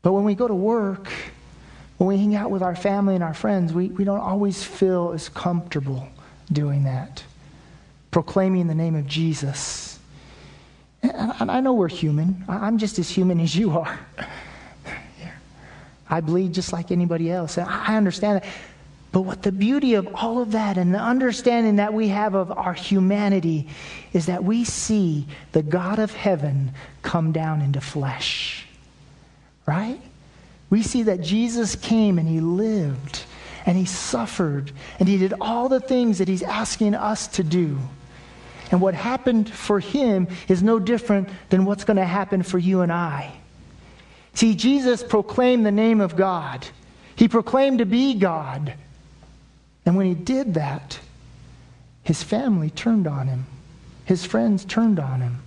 But 0.03 0.13
when 0.13 0.25
we 0.25 0.35
go 0.35 0.49
to 0.49 0.55
work, 0.55 1.09
when 1.99 2.09
we 2.09 2.17
hang 2.17 2.35
out 2.35 2.51
with 2.51 2.63
our 2.63 2.75
family 2.75 3.15
and 3.15 3.23
our 3.23 3.35
friends, 3.35 3.75
we, 3.75 3.89
we 3.89 4.05
don't 4.05 4.21
always 4.21 4.65
feel 4.65 5.13
as 5.13 5.29
comfortable 5.29 6.09
doing 6.53 6.85
that, 6.85 7.23
proclaiming 8.11 8.67
the 8.67 8.75
name 8.75 8.95
of 8.95 9.07
Jesus. 9.07 9.99
And 11.03 11.51
I 11.51 11.61
know 11.61 11.73
we're 11.73 11.89
human. 11.89 12.45
I'm 12.49 12.79
just 12.79 12.99
as 12.99 13.09
human 13.09 13.41
as 13.41 13.57
you 13.57 13.79
are. 13.79 13.99
I 16.09 16.21
bleed 16.21 16.53
just 16.53 16.73
like 16.73 16.91
anybody 16.91 17.31
else. 17.31 17.57
I 17.57 17.97
understand 17.97 18.43
that. 18.43 18.49
But 19.13 19.23
what 19.23 19.43
the 19.43 19.53
beauty 19.53 19.95
of 19.95 20.09
all 20.15 20.41
of 20.41 20.53
that 20.53 20.77
and 20.77 20.95
the 20.95 20.99
understanding 20.99 21.77
that 21.77 21.95
we 21.95 22.09
have 22.09 22.35
of 22.35 22.53
our 22.53 22.75
humanity 22.75 23.69
is 24.13 24.27
that 24.27 24.45
we 24.45 24.65
see 24.65 25.27
the 25.53 25.63
God 25.63 25.99
of 25.99 26.13
heaven 26.13 26.73
come 27.03 27.33
down 27.33 27.61
into 27.61 27.81
flesh. 27.81 28.67
Right? 29.67 30.01
We 30.69 30.83
see 30.83 31.05
that 31.05 31.21
Jesus 31.23 31.75
came 31.77 32.19
and 32.19 32.29
he 32.29 32.41
lived 32.41 33.25
and 33.67 33.77
he 33.77 33.85
suffered 33.85 34.73
and 34.99 35.09
he 35.09 35.19
did 35.19 35.35
all 35.41 35.69
the 35.69 35.81
things 35.81 36.19
that 36.19 36.29
he's 36.29 36.43
asking 36.43 36.95
us 36.95 37.27
to 37.29 37.43
do. 37.45 37.79
And 38.71 38.81
what 38.81 38.95
happened 38.95 39.51
for 39.51 39.81
him 39.81 40.29
is 40.49 40.63
no 40.63 40.79
different 40.79 41.29
than 41.49 41.65
what's 41.65 41.85
going 41.85 41.97
to 41.97 42.05
happen 42.05 42.43
for 42.43 42.59
you 42.59 42.83
and 42.83 42.93
I. 42.93 43.33
See, 44.35 44.55
Jesus 44.55 45.03
proclaimed 45.03 45.67
the 45.67 45.73
name 45.73 46.01
of 46.01 46.17
God. 46.17 46.67
He 47.17 47.27
proclaimed 47.29 47.79
to 47.79 47.87
be 47.87 48.15
God. 48.15 48.75
And 49.85 49.97
when 49.97 50.07
he 50.07 50.15
did 50.15 50.55
that, 50.55 51.01
his 52.05 52.23
family 52.23 52.71
turned 52.71 53.07
on 53.07 53.27
him. 53.27 53.47
His 54.05 54.25
friends 54.25 54.65
turned 54.65 54.99
on 54.99 55.21
him. 55.21 55.43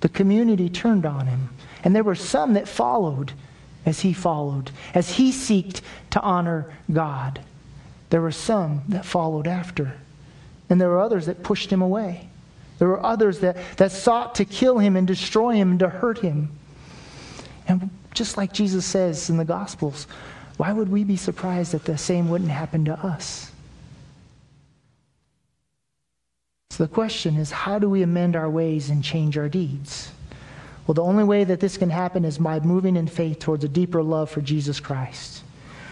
The 0.00 0.08
community 0.08 0.68
turned 0.68 1.06
on 1.06 1.26
him. 1.26 1.50
And 1.82 1.94
there 1.94 2.04
were 2.04 2.14
some 2.14 2.54
that 2.54 2.68
followed 2.68 3.32
as 3.86 4.00
he 4.00 4.12
followed, 4.12 4.70
as 4.94 5.14
he 5.14 5.30
seeked 5.30 5.80
to 6.10 6.20
honor 6.20 6.72
God. 6.92 7.40
There 8.10 8.20
were 8.20 8.32
some 8.32 8.82
that 8.88 9.04
followed 9.04 9.46
after. 9.46 9.94
And 10.70 10.80
there 10.80 10.88
were 10.88 11.00
others 11.00 11.26
that 11.26 11.42
pushed 11.42 11.70
him 11.70 11.82
away. 11.82 12.28
There 12.78 12.88
were 12.88 13.04
others 13.04 13.40
that, 13.40 13.56
that 13.76 13.92
sought 13.92 14.34
to 14.36 14.44
kill 14.44 14.78
him 14.78 14.96
and 14.96 15.06
destroy 15.06 15.54
him 15.54 15.70
and 15.72 15.78
to 15.80 15.88
hurt 15.88 16.18
him. 16.18 16.50
And 17.68 17.90
just 18.12 18.36
like 18.36 18.52
Jesus 18.52 18.84
says 18.84 19.30
in 19.30 19.36
the 19.36 19.44
Gospels, 19.44 20.06
why 20.56 20.72
would 20.72 20.88
we 20.88 21.04
be 21.04 21.16
surprised 21.16 21.72
that 21.72 21.84
the 21.84 21.98
same 21.98 22.28
wouldn't 22.28 22.50
happen 22.50 22.84
to 22.86 22.94
us? 22.94 23.50
So 26.70 26.84
the 26.84 26.92
question 26.92 27.36
is 27.36 27.50
how 27.50 27.78
do 27.78 27.88
we 27.88 28.02
amend 28.02 28.34
our 28.34 28.50
ways 28.50 28.90
and 28.90 29.02
change 29.02 29.38
our 29.38 29.48
deeds? 29.48 30.10
Well, 30.86 30.94
the 30.94 31.02
only 31.02 31.24
way 31.24 31.44
that 31.44 31.60
this 31.60 31.76
can 31.76 31.90
happen 31.90 32.24
is 32.24 32.38
by 32.38 32.60
moving 32.60 32.96
in 32.96 33.06
faith 33.06 33.38
towards 33.38 33.64
a 33.64 33.68
deeper 33.68 34.02
love 34.02 34.30
for 34.30 34.40
Jesus 34.40 34.80
Christ. 34.80 35.42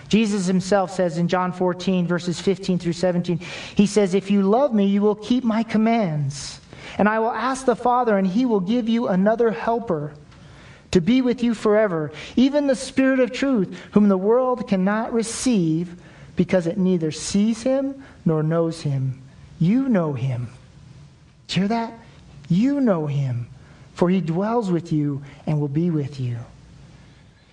Jesus 0.09 0.47
himself 0.47 0.93
says 0.93 1.17
in 1.17 1.29
John 1.29 1.53
14, 1.53 2.07
verses 2.07 2.39
15 2.39 2.79
through 2.79 2.93
17, 2.93 3.39
he 3.75 3.87
says, 3.87 4.13
If 4.13 4.31
you 4.31 4.43
love 4.43 4.75
me, 4.75 4.85
you 4.85 5.01
will 5.01 5.15
keep 5.15 5.43
my 5.43 5.63
commands. 5.63 6.61
And 6.99 7.09
I 7.09 7.19
will 7.19 7.31
ask 7.31 7.65
the 7.65 7.75
Father, 7.75 8.19
and 8.19 8.27
he 8.27 8.45
will 8.45 8.61
give 8.61 8.89
you 8.89 9.09
another 9.09 9.51
helper 9.51 10.13
to 10.91 11.01
be 11.01 11.23
with 11.23 11.43
you 11.43 11.55
forever, 11.55 12.13
even 12.37 12.67
the 12.67 12.77
Spirit 12.77 13.21
of 13.21 13.33
truth, 13.33 13.75
whom 13.93 14.09
the 14.09 14.19
world 14.19 14.69
cannot 14.69 15.13
receive 15.15 15.97
because 16.37 16.67
it 16.67 16.79
neither 16.79 17.11
sees 17.11 17.63
him 17.63 18.05
nor 18.25 18.43
knows 18.43 18.83
him. 18.83 19.23
You 19.59 19.89
know 19.89 20.13
him. 20.13 20.49
Do 21.49 21.55
you 21.55 21.61
hear 21.63 21.69
that? 21.69 21.95
You 22.49 22.81
know 22.81 23.07
him, 23.07 23.49
for 23.95 24.09
he 24.09 24.21
dwells 24.21 24.71
with 24.71 24.93
you 24.93 25.23
and 25.47 25.61
will 25.61 25.69
be 25.69 25.91
with 25.91 26.19
you. 26.19 26.39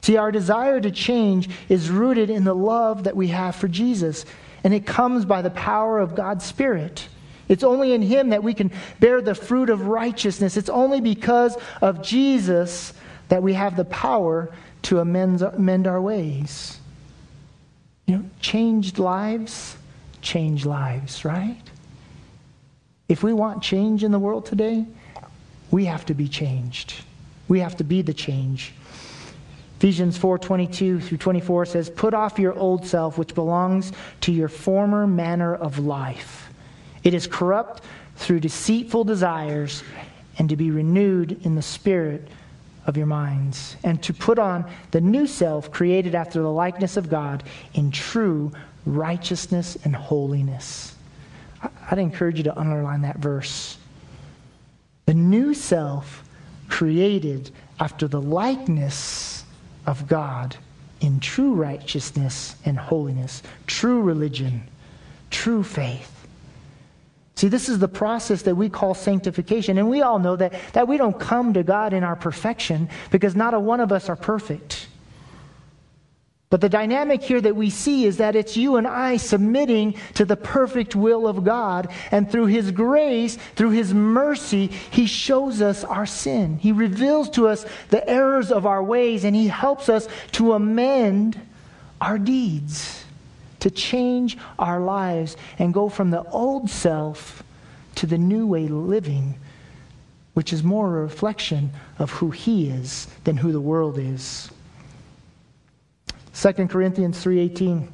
See, 0.01 0.17
our 0.17 0.31
desire 0.31 0.79
to 0.79 0.91
change 0.91 1.49
is 1.67 1.89
rooted 1.89 2.29
in 2.29 2.43
the 2.43 2.55
love 2.55 3.03
that 3.03 3.15
we 3.15 3.27
have 3.27 3.55
for 3.55 3.67
Jesus, 3.67 4.25
and 4.63 4.73
it 4.73 4.85
comes 4.85 5.25
by 5.25 5.41
the 5.41 5.49
power 5.49 5.99
of 5.99 6.15
God's 6.15 6.45
Spirit. 6.45 7.07
It's 7.47 7.63
only 7.63 7.93
in 7.93 8.01
Him 8.01 8.29
that 8.29 8.43
we 8.43 8.53
can 8.53 8.71
bear 8.99 9.21
the 9.21 9.35
fruit 9.35 9.69
of 9.69 9.87
righteousness. 9.87 10.55
It's 10.55 10.69
only 10.69 11.01
because 11.01 11.57
of 11.81 12.01
Jesus 12.01 12.93
that 13.27 13.43
we 13.43 13.53
have 13.53 13.75
the 13.75 13.85
power 13.85 14.51
to 14.83 14.99
amend, 14.99 15.41
amend 15.41 15.87
our 15.87 16.01
ways. 16.01 16.79
You 18.05 18.17
know, 18.17 18.25
changed 18.39 18.99
lives 18.99 19.75
change 20.21 20.65
lives, 20.65 21.25
right? 21.25 21.61
If 23.07 23.23
we 23.23 23.33
want 23.33 23.63
change 23.63 24.03
in 24.03 24.11
the 24.11 24.19
world 24.19 24.45
today, 24.45 24.85
we 25.71 25.85
have 25.85 26.05
to 26.05 26.13
be 26.13 26.27
changed. 26.27 26.93
We 27.47 27.59
have 27.59 27.77
to 27.77 27.83
be 27.83 28.01
the 28.01 28.13
change. 28.13 28.73
Ephesians 29.77 30.17
4:22 30.17 30.99
through 30.99 31.17
24 31.17 31.65
says, 31.65 31.89
"Put 31.89 32.13
off 32.13 32.37
your 32.37 32.53
old 32.53 32.85
self 32.85 33.17
which 33.17 33.33
belongs 33.33 33.93
to 34.21 34.31
your 34.31 34.49
former 34.49 35.07
manner 35.07 35.55
of 35.55 35.79
life. 35.79 36.51
It 37.03 37.13
is 37.13 37.27
corrupt 37.27 37.81
through 38.17 38.41
deceitful 38.41 39.05
desires 39.05 39.83
and 40.37 40.49
to 40.49 40.57
be 40.57 40.69
renewed 40.69 41.39
in 41.45 41.55
the 41.55 41.61
spirit 41.61 42.27
of 42.85 42.97
your 42.97 43.05
minds, 43.05 43.77
and 43.83 44.01
to 44.03 44.13
put 44.13 44.37
on 44.37 44.65
the 44.91 45.01
new 45.01 45.27
self 45.27 45.71
created 45.71 46.13
after 46.13 46.41
the 46.41 46.51
likeness 46.51 46.97
of 46.97 47.09
God 47.09 47.43
in 47.73 47.91
true 47.91 48.51
righteousness 48.85 49.77
and 49.83 49.95
holiness. 49.95 50.95
I'd 51.89 51.99
encourage 51.99 52.37
you 52.37 52.43
to 52.43 52.59
underline 52.59 53.01
that 53.03 53.19
verse. 53.19 53.78
The 55.09 55.15
new 55.15 55.55
self 55.55 56.23
created 56.67 57.49
after 57.79 58.07
the 58.07 58.21
likeness 58.21 59.43
of 59.87 60.07
God 60.07 60.55
in 61.01 61.19
true 61.19 61.55
righteousness 61.55 62.55
and 62.63 62.77
holiness, 62.77 63.41
true 63.65 64.03
religion, 64.03 64.69
true 65.31 65.63
faith. 65.63 66.27
See, 67.33 67.47
this 67.47 67.69
is 67.69 67.79
the 67.79 67.87
process 67.87 68.43
that 68.43 68.53
we 68.53 68.69
call 68.69 68.93
sanctification. 68.93 69.79
And 69.79 69.89
we 69.89 70.03
all 70.03 70.19
know 70.19 70.35
that, 70.35 70.53
that 70.73 70.87
we 70.87 70.95
don't 70.97 71.19
come 71.19 71.55
to 71.55 71.63
God 71.63 71.91
in 71.91 72.03
our 72.03 72.15
perfection 72.15 72.87
because 73.09 73.35
not 73.35 73.55
a 73.55 73.59
one 73.59 73.79
of 73.79 73.91
us 73.91 74.09
are 74.09 74.15
perfect. 74.15 74.89
But 76.49 76.61
the 76.61 76.69
dynamic 76.69 77.21
here 77.21 77.41
that 77.41 77.55
we 77.55 77.69
see 77.69 78.05
is 78.05 78.17
that 78.17 78.35
it's 78.35 78.57
you 78.57 78.77
and 78.77 78.87
I 78.87 79.17
submitting 79.17 79.95
to 80.15 80.25
the 80.25 80.35
perfect 80.35 80.95
will 80.95 81.27
of 81.27 81.43
God. 81.43 81.89
And 82.09 82.31
through 82.31 82.47
His 82.47 82.71
grace, 82.71 83.37
through 83.55 83.71
His 83.71 83.93
mercy, 83.93 84.67
He 84.67 85.05
shows 85.05 85.61
us 85.61 85.83
our 85.83 86.07
sin. 86.07 86.57
He 86.57 86.71
reveals 86.71 87.29
to 87.31 87.47
us 87.47 87.65
the 87.89 88.07
errors 88.09 88.51
of 88.51 88.65
our 88.65 88.83
ways, 88.83 89.23
and 89.25 89.35
He 89.35 89.47
helps 89.47 89.89
us 89.89 90.07
to 90.33 90.53
amend 90.53 91.39
our 92.01 92.17
deeds 92.17 93.05
to 93.59 93.69
change 93.69 94.37
our 94.57 94.79
lives 94.79 95.35
and 95.57 95.73
go 95.73 95.89
from 95.89 96.11
the 96.11 96.23
old 96.29 96.69
self 96.69 97.43
to 97.95 98.05
the 98.05 98.17
new 98.17 98.47
way 98.47 98.65
of 98.65 98.71
living, 98.71 99.35
which 100.33 100.53
is 100.53 100.63
more 100.63 100.87
a 100.87 101.01
reflection 101.01 101.71
of 101.97 102.11
who 102.11 102.31
He 102.31 102.69
is 102.69 103.07
than 103.23 103.37
who 103.37 103.51
the 103.51 103.61
world 103.61 103.97
is. 103.97 104.49
2 106.39 106.69
Corinthians 106.69 107.19
3:18 107.19 107.89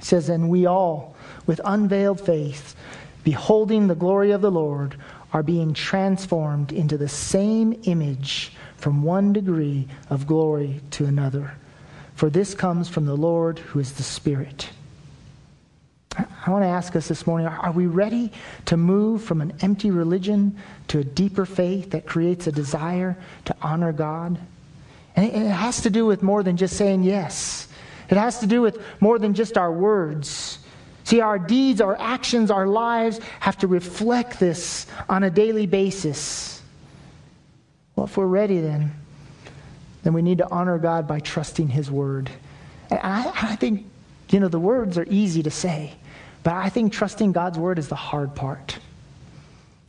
says, 0.00 0.28
"And 0.28 0.48
we 0.48 0.64
all, 0.64 1.16
with 1.44 1.60
unveiled 1.64 2.20
face, 2.20 2.76
beholding 3.24 3.88
the 3.88 3.96
glory 3.96 4.30
of 4.30 4.42
the 4.42 4.50
Lord, 4.50 4.94
are 5.32 5.42
being 5.42 5.74
transformed 5.74 6.70
into 6.70 6.96
the 6.96 7.08
same 7.08 7.74
image 7.82 8.52
from 8.76 9.02
one 9.02 9.32
degree 9.32 9.88
of 10.08 10.28
glory 10.28 10.82
to 10.92 11.04
another. 11.04 11.54
For 12.14 12.30
this 12.30 12.54
comes 12.54 12.88
from 12.88 13.06
the 13.06 13.16
Lord 13.16 13.58
who 13.58 13.80
is 13.80 13.94
the 13.94 14.04
Spirit." 14.04 14.70
I 16.16 16.50
want 16.52 16.62
to 16.62 16.68
ask 16.68 16.94
us 16.94 17.08
this 17.08 17.26
morning 17.26 17.48
are 17.48 17.72
we 17.72 17.88
ready 17.88 18.30
to 18.66 18.76
move 18.76 19.20
from 19.20 19.40
an 19.40 19.52
empty 19.62 19.90
religion 19.90 20.54
to 20.86 21.00
a 21.00 21.04
deeper 21.04 21.44
faith 21.44 21.90
that 21.90 22.06
creates 22.06 22.46
a 22.46 22.52
desire 22.52 23.16
to 23.46 23.56
honor 23.60 23.92
God? 23.92 24.38
And 25.16 25.26
it 25.26 25.50
has 25.50 25.82
to 25.82 25.90
do 25.90 26.06
with 26.06 26.22
more 26.22 26.42
than 26.42 26.56
just 26.56 26.76
saying 26.76 27.02
yes, 27.02 27.68
it 28.10 28.16
has 28.16 28.40
to 28.40 28.46
do 28.46 28.60
with 28.60 28.78
more 29.00 29.18
than 29.18 29.34
just 29.34 29.56
our 29.56 29.72
words. 29.72 30.58
See, 31.04 31.20
our 31.20 31.38
deeds, 31.38 31.80
our 31.80 31.98
actions, 32.00 32.50
our 32.50 32.66
lives 32.66 33.20
have 33.40 33.58
to 33.58 33.66
reflect 33.66 34.40
this 34.40 34.86
on 35.08 35.22
a 35.22 35.30
daily 35.30 35.66
basis. 35.66 36.62
Well, 37.94 38.06
if 38.06 38.16
we're 38.16 38.26
ready, 38.26 38.60
then, 38.60 38.92
then 40.02 40.14
we 40.14 40.22
need 40.22 40.38
to 40.38 40.50
honor 40.50 40.78
God 40.78 41.06
by 41.06 41.20
trusting 41.20 41.68
His 41.68 41.90
word. 41.90 42.30
And 42.90 43.00
I, 43.02 43.30
I 43.52 43.56
think, 43.56 43.86
you 44.30 44.40
know, 44.40 44.48
the 44.48 44.58
words 44.58 44.96
are 44.98 45.06
easy 45.08 45.42
to 45.42 45.50
say. 45.50 45.92
But 46.42 46.54
I 46.54 46.68
think 46.68 46.92
trusting 46.92 47.32
God's 47.32 47.58
word 47.58 47.78
is 47.78 47.88
the 47.88 47.94
hard 47.94 48.34
part. 48.34 48.78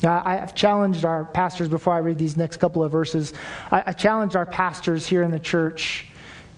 Uh, 0.06 0.22
I've 0.24 0.54
challenged 0.54 1.04
our 1.04 1.26
pastors 1.26 1.68
before 1.68 1.94
I 1.94 1.98
read 1.98 2.18
these 2.18 2.38
next 2.38 2.58
couple 2.58 2.84
of 2.84 2.92
verses. 2.92 3.34
I 3.72 3.92
challenged 3.94 4.36
our 4.36 4.46
pastors 4.46 5.08
here 5.08 5.24
in 5.24 5.32
the 5.32 5.40
church, 5.40 6.06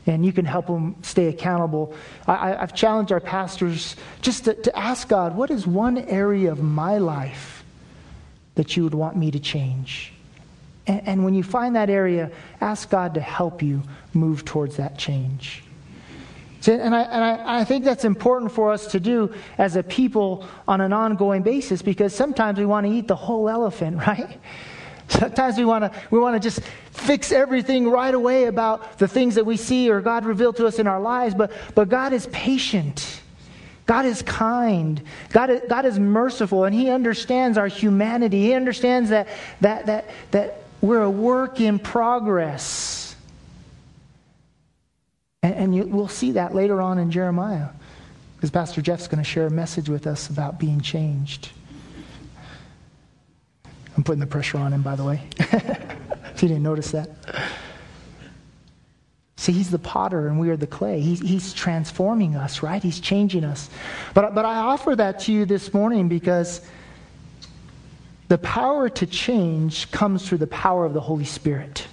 and 0.05 0.25
you 0.25 0.33
can 0.33 0.43
help 0.43 0.67
them 0.67 0.95
stay 1.01 1.27
accountable. 1.27 1.95
I, 2.27 2.49
have 2.49 2.75
challenged 2.75 3.11
our 3.11 3.21
pastors 3.21 3.95
just 4.21 4.45
to, 4.45 4.53
to 4.53 4.77
ask 4.77 5.07
God, 5.07 5.35
what 5.37 5.49
is 5.49 5.65
one 5.65 5.97
area 5.97 6.51
of 6.51 6.61
my 6.61 6.97
life 6.97 7.63
that 8.55 8.75
you 8.75 8.83
would 8.83 8.93
want 8.93 9.15
me 9.15 9.31
to 9.31 9.39
change? 9.39 10.11
And, 10.85 11.07
and 11.07 11.25
when 11.25 11.33
you 11.33 11.43
find 11.43 11.75
that 11.75 11.89
area, 11.89 12.31
ask 12.59 12.89
God 12.89 13.13
to 13.13 13.21
help 13.21 13.61
you 13.61 13.81
move 14.13 14.43
towards 14.43 14.77
that 14.77 14.97
change. 14.97 15.63
And, 16.67 16.93
I, 16.93 17.01
and 17.03 17.23
I, 17.23 17.59
I, 17.59 17.63
think 17.63 17.85
that's 17.85 18.03
important 18.03 18.51
for 18.51 18.71
us 18.71 18.87
to 18.87 18.99
do 18.99 19.33
as 19.57 19.75
a 19.75 19.83
people 19.83 20.45
on 20.67 20.81
an 20.81 20.91
ongoing 20.91 21.41
basis 21.41 21.81
because 21.81 22.13
sometimes 22.13 22.59
we 22.59 22.65
want 22.65 22.85
to 22.85 22.91
eat 22.91 23.07
the 23.07 23.15
whole 23.15 23.47
elephant, 23.47 23.97
right? 24.07 24.39
Sometimes 25.09 25.57
we 25.57 25.65
want 25.65 25.85
to 25.85 25.99
we 26.11 26.19
want 26.19 26.35
to 26.35 26.39
just 26.39 26.61
fix 26.91 27.31
everything 27.31 27.89
right 27.89 28.13
away 28.13 28.45
about 28.45 28.99
the 28.99 29.07
things 29.07 29.35
that 29.35 29.45
we 29.45 29.55
see 29.55 29.89
or 29.89 30.01
God 30.01 30.25
revealed 30.25 30.57
to 30.57 30.67
us 30.67 30.79
in 30.79 30.87
our 30.87 30.99
lives, 30.99 31.33
but 31.33 31.51
but 31.75 31.87
God 31.89 32.11
is 32.11 32.27
patient. 32.27 33.21
God 33.85 34.05
is 34.05 34.21
kind. 34.21 35.01
God 35.29 35.49
is, 35.49 35.61
God 35.69 35.85
is 35.85 35.97
merciful 35.97 36.65
and 36.65 36.75
he 36.75 36.89
understands 36.89 37.57
our 37.57 37.67
humanity. 37.67 38.41
He 38.41 38.53
understands 38.53 39.09
that 39.11 39.29
that 39.61 39.85
that 39.85 40.09
that 40.31 40.63
we're 40.81 41.03
a 41.03 41.09
work 41.09 41.61
in 41.61 41.79
progress. 41.79 43.06
And, 45.47 45.55
and 45.55 45.75
you, 45.75 45.83
we'll 45.85 46.09
see 46.09 46.33
that 46.33 46.53
later 46.53 46.81
on 46.81 46.97
in 46.97 47.09
Jeremiah, 47.09 47.69
because 48.35 48.51
Pastor 48.51 48.81
Jeff's 48.81 49.07
going 49.07 49.23
to 49.23 49.29
share 49.29 49.47
a 49.47 49.51
message 49.51 49.87
with 49.87 50.05
us 50.05 50.29
about 50.29 50.59
being 50.59 50.81
changed. 50.81 51.49
I'm 53.95 54.03
putting 54.03 54.19
the 54.19 54.27
pressure 54.27 54.57
on 54.57 54.73
him, 54.73 54.81
by 54.81 54.95
the 54.95 55.05
way, 55.05 55.21
if 55.39 56.43
you 56.43 56.49
didn't 56.49 56.63
notice 56.63 56.91
that. 56.91 57.09
See, 59.37 59.53
he's 59.53 59.71
the 59.71 59.79
potter 59.79 60.27
and 60.27 60.37
we 60.37 60.49
are 60.49 60.57
the 60.57 60.67
clay. 60.67 60.99
He's, 60.99 61.21
he's 61.21 61.53
transforming 61.53 62.35
us, 62.35 62.61
right? 62.61 62.83
He's 62.83 62.99
changing 62.99 63.45
us. 63.45 63.69
But, 64.13 64.35
but 64.35 64.43
I 64.43 64.57
offer 64.57 64.95
that 64.97 65.19
to 65.21 65.31
you 65.31 65.45
this 65.45 65.73
morning 65.73 66.09
because 66.09 66.61
the 68.27 68.37
power 68.39 68.89
to 68.89 69.05
change 69.05 69.89
comes 69.91 70.27
through 70.27 70.39
the 70.39 70.47
power 70.47 70.85
of 70.85 70.93
the 70.93 70.99
Holy 70.99 71.23
Spirit. 71.23 71.87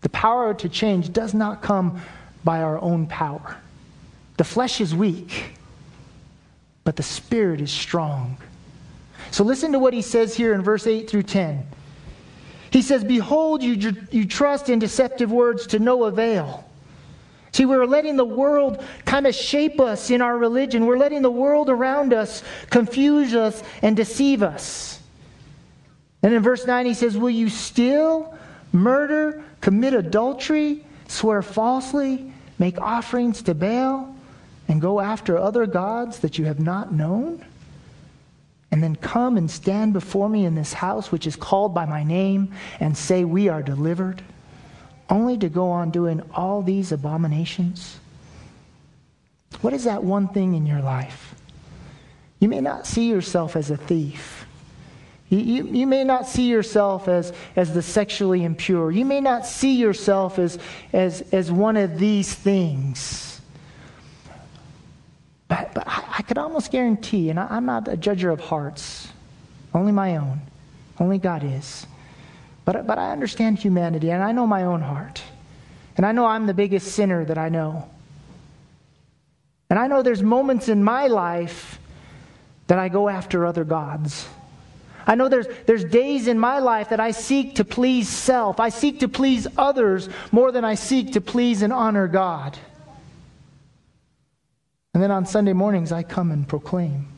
The 0.00 0.08
power 0.08 0.54
to 0.54 0.68
change 0.68 1.12
does 1.12 1.34
not 1.34 1.60
come 1.60 2.00
by 2.44 2.62
our 2.62 2.78
own 2.78 3.06
power. 3.06 3.56
The 4.36 4.44
flesh 4.44 4.80
is 4.80 4.94
weak, 4.94 5.54
but 6.84 6.96
the 6.96 7.02
spirit 7.02 7.60
is 7.60 7.70
strong. 7.70 8.36
So 9.30 9.44
listen 9.44 9.72
to 9.72 9.78
what 9.78 9.94
he 9.94 10.02
says 10.02 10.34
here 10.34 10.54
in 10.54 10.62
verse 10.62 10.86
8 10.86 11.08
through 11.08 11.24
10. 11.24 11.66
He 12.70 12.82
says, 12.82 13.04
Behold, 13.04 13.62
you, 13.62 13.94
you 14.10 14.26
trust 14.26 14.68
in 14.68 14.78
deceptive 14.78 15.30
words 15.30 15.66
to 15.68 15.78
no 15.78 16.04
avail. 16.04 16.64
See, 17.52 17.66
we're 17.66 17.84
letting 17.84 18.16
the 18.16 18.24
world 18.24 18.82
kind 19.04 19.26
of 19.26 19.34
shape 19.34 19.80
us 19.80 20.10
in 20.10 20.22
our 20.22 20.38
religion. 20.38 20.86
We're 20.86 20.98
letting 20.98 21.22
the 21.22 21.30
world 21.30 21.68
around 21.68 22.12
us 22.12 22.44
confuse 22.70 23.34
us 23.34 23.62
and 23.82 23.96
deceive 23.96 24.42
us. 24.42 25.00
And 26.22 26.32
in 26.32 26.42
verse 26.42 26.66
9, 26.66 26.86
he 26.86 26.94
says, 26.94 27.16
Will 27.16 27.30
you 27.30 27.48
steal, 27.48 28.36
murder, 28.72 29.42
commit 29.60 29.94
adultery, 29.94 30.84
swear 31.10 31.42
falsely, 31.42 32.32
make 32.58 32.80
offerings 32.80 33.42
to 33.42 33.54
Baal, 33.54 34.14
and 34.68 34.80
go 34.80 35.00
after 35.00 35.36
other 35.36 35.66
gods 35.66 36.20
that 36.20 36.38
you 36.38 36.44
have 36.44 36.60
not 36.60 36.92
known? 36.92 37.44
and 38.70 38.82
then 38.82 38.96
come 38.96 39.36
and 39.36 39.50
stand 39.50 39.92
before 39.92 40.28
me 40.28 40.44
in 40.44 40.54
this 40.54 40.72
house 40.72 41.10
which 41.10 41.26
is 41.26 41.36
called 41.36 41.74
by 41.74 41.84
my 41.84 42.04
name 42.04 42.52
and 42.78 42.96
say, 42.96 43.24
We 43.24 43.48
are 43.48 43.62
delivered, 43.62 44.22
only 45.08 45.36
to 45.38 45.48
go 45.48 45.70
on 45.70 45.90
doing 45.90 46.22
all 46.34 46.62
these 46.62 46.92
abominations? 46.92 47.98
What 49.60 49.72
is 49.72 49.84
that 49.84 50.04
one 50.04 50.28
thing 50.28 50.54
in 50.54 50.66
your 50.66 50.80
life? 50.80 51.34
You 52.38 52.48
may 52.48 52.60
not 52.60 52.86
see 52.86 53.10
yourself 53.10 53.56
as 53.56 53.70
a 53.70 53.76
thief. 53.76 54.46
You, 55.30 55.38
you, 55.38 55.66
you, 55.68 55.86
may 55.86 56.02
not 56.02 56.26
see 56.26 56.48
yourself 56.48 57.06
as, 57.06 57.32
as 57.54 57.72
the 57.72 57.82
sexually 57.82 58.44
impure. 58.44 58.90
You 58.90 59.04
may 59.04 59.20
not 59.20 59.46
see 59.46 59.76
yourself 59.76 60.40
as, 60.40 60.58
as, 60.92 61.22
as 61.32 61.52
one 61.52 61.76
of 61.76 62.00
these 62.00 62.34
things. 62.34 63.40
But, 65.46 65.72
but 65.72 65.86
I, 65.86 66.04
I 66.18 66.22
could 66.22 66.36
almost 66.36 66.72
guarantee, 66.72 67.30
and 67.30 67.38
I, 67.38 67.46
I'm 67.48 67.64
not 67.64 67.86
a 67.86 67.96
judger 67.96 68.32
of 68.32 68.40
hearts, 68.40 69.08
only 69.72 69.92
my 69.92 70.16
own. 70.16 70.40
Only 70.98 71.18
God 71.18 71.44
is. 71.44 71.86
But, 72.64 72.86
but 72.88 72.98
I 72.98 73.12
understand 73.12 73.58
humanity, 73.58 74.10
and 74.10 74.24
I 74.24 74.32
know 74.32 74.48
my 74.48 74.64
own 74.64 74.82
heart. 74.82 75.22
And 75.96 76.04
I 76.04 76.10
know 76.10 76.26
I'm 76.26 76.46
the 76.46 76.54
biggest 76.54 76.92
sinner 76.92 77.24
that 77.24 77.38
I 77.38 77.48
know. 77.48 77.88
And 79.70 79.78
I 79.78 79.86
know 79.86 80.02
there's 80.02 80.22
moments 80.22 80.68
in 80.68 80.82
my 80.82 81.06
life 81.06 81.78
that 82.66 82.80
I 82.80 82.88
go 82.88 83.08
after 83.08 83.46
other 83.46 83.62
gods. 83.62 84.26
I 85.10 85.16
know 85.16 85.28
there's, 85.28 85.48
there's 85.66 85.82
days 85.82 86.28
in 86.28 86.38
my 86.38 86.60
life 86.60 86.90
that 86.90 87.00
I 87.00 87.10
seek 87.10 87.56
to 87.56 87.64
please 87.64 88.08
self. 88.08 88.60
I 88.60 88.68
seek 88.68 89.00
to 89.00 89.08
please 89.08 89.48
others 89.58 90.08
more 90.30 90.52
than 90.52 90.64
I 90.64 90.76
seek 90.76 91.14
to 91.14 91.20
please 91.20 91.62
and 91.62 91.72
honor 91.72 92.06
God. 92.06 92.56
And 94.94 95.02
then 95.02 95.10
on 95.10 95.26
Sunday 95.26 95.52
mornings, 95.52 95.90
I 95.90 96.04
come 96.04 96.30
and 96.30 96.46
proclaim 96.46 97.08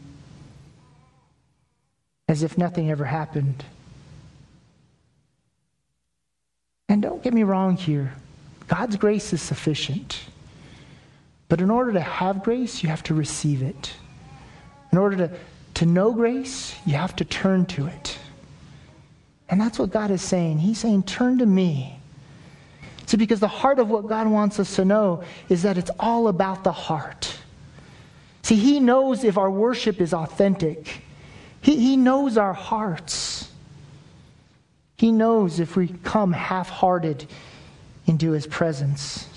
as 2.28 2.42
if 2.42 2.56
nothing 2.56 2.90
ever 2.90 3.04
happened. 3.04 3.62
And 6.88 7.02
don't 7.02 7.22
get 7.22 7.34
me 7.34 7.42
wrong 7.42 7.76
here 7.76 8.14
God's 8.68 8.96
grace 8.96 9.34
is 9.34 9.42
sufficient. 9.42 10.18
But 11.50 11.60
in 11.60 11.70
order 11.70 11.92
to 11.92 12.00
have 12.00 12.42
grace, 12.42 12.82
you 12.82 12.88
have 12.88 13.02
to 13.02 13.12
receive 13.12 13.60
it. 13.60 13.92
In 14.92 14.96
order 14.96 15.28
to, 15.28 15.36
to 15.74 15.86
know 15.86 16.12
grace, 16.12 16.74
you 16.84 16.94
have 16.94 17.16
to 17.16 17.24
turn 17.24 17.66
to 17.66 17.86
it. 17.86 18.18
And 19.48 19.60
that's 19.60 19.78
what 19.78 19.90
God 19.90 20.10
is 20.10 20.22
saying. 20.22 20.58
He's 20.58 20.78
saying, 20.78 21.04
Turn 21.04 21.38
to 21.38 21.46
me. 21.46 21.98
See, 23.06 23.16
because 23.16 23.40
the 23.40 23.48
heart 23.48 23.78
of 23.78 23.90
what 23.90 24.06
God 24.06 24.26
wants 24.26 24.58
us 24.58 24.76
to 24.76 24.84
know 24.84 25.22
is 25.48 25.62
that 25.62 25.76
it's 25.76 25.90
all 26.00 26.28
about 26.28 26.64
the 26.64 26.72
heart. 26.72 27.36
See, 28.42 28.56
He 28.56 28.80
knows 28.80 29.24
if 29.24 29.36
our 29.36 29.50
worship 29.50 30.00
is 30.00 30.14
authentic, 30.14 31.02
He, 31.60 31.76
he 31.76 31.96
knows 31.96 32.38
our 32.38 32.54
hearts. 32.54 33.50
He 34.96 35.12
knows 35.12 35.60
if 35.60 35.76
we 35.76 35.88
come 35.88 36.32
half 36.32 36.68
hearted 36.68 37.26
into 38.06 38.30
His 38.30 38.46
presence. 38.46 39.28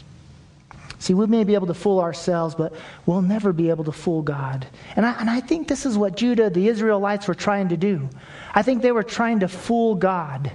See, 1.06 1.14
we 1.14 1.28
may 1.28 1.44
be 1.44 1.54
able 1.54 1.68
to 1.68 1.76
fool 1.76 2.00
ourselves, 2.00 2.56
but 2.56 2.74
we'll 3.06 3.22
never 3.22 3.54
be 3.54 3.70
able 3.70 3.84
to 3.84 3.92
fool 3.92 4.24
God. 4.24 4.66
And 4.96 5.06
I, 5.06 5.12
and 5.20 5.30
I 5.30 5.40
think 5.40 5.68
this 5.68 5.86
is 5.86 6.00
what 6.00 6.18
Judah, 6.18 6.50
the 6.50 6.68
Israelites, 6.68 7.28
were 7.28 7.36
trying 7.36 7.70
to 7.70 7.78
do. 7.78 8.10
I 8.56 8.64
think 8.64 8.82
they 8.82 8.92
were 8.92 9.04
trying 9.04 9.42
to 9.42 9.48
fool 9.48 9.94
God. 9.94 10.52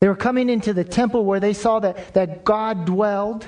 They 0.00 0.08
were 0.08 0.14
coming 0.14 0.50
into 0.50 0.74
the 0.74 0.84
temple 0.84 1.24
where 1.24 1.40
they 1.40 1.54
saw 1.54 1.80
that, 1.80 2.12
that 2.12 2.44
God 2.44 2.84
dwelled. 2.84 3.46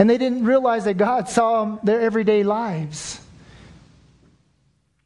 And 0.00 0.10
they 0.10 0.18
didn't 0.18 0.44
realize 0.44 0.86
that 0.86 0.94
God 0.94 1.28
saw 1.28 1.78
their 1.84 2.00
everyday 2.00 2.42
lives. 2.42 3.20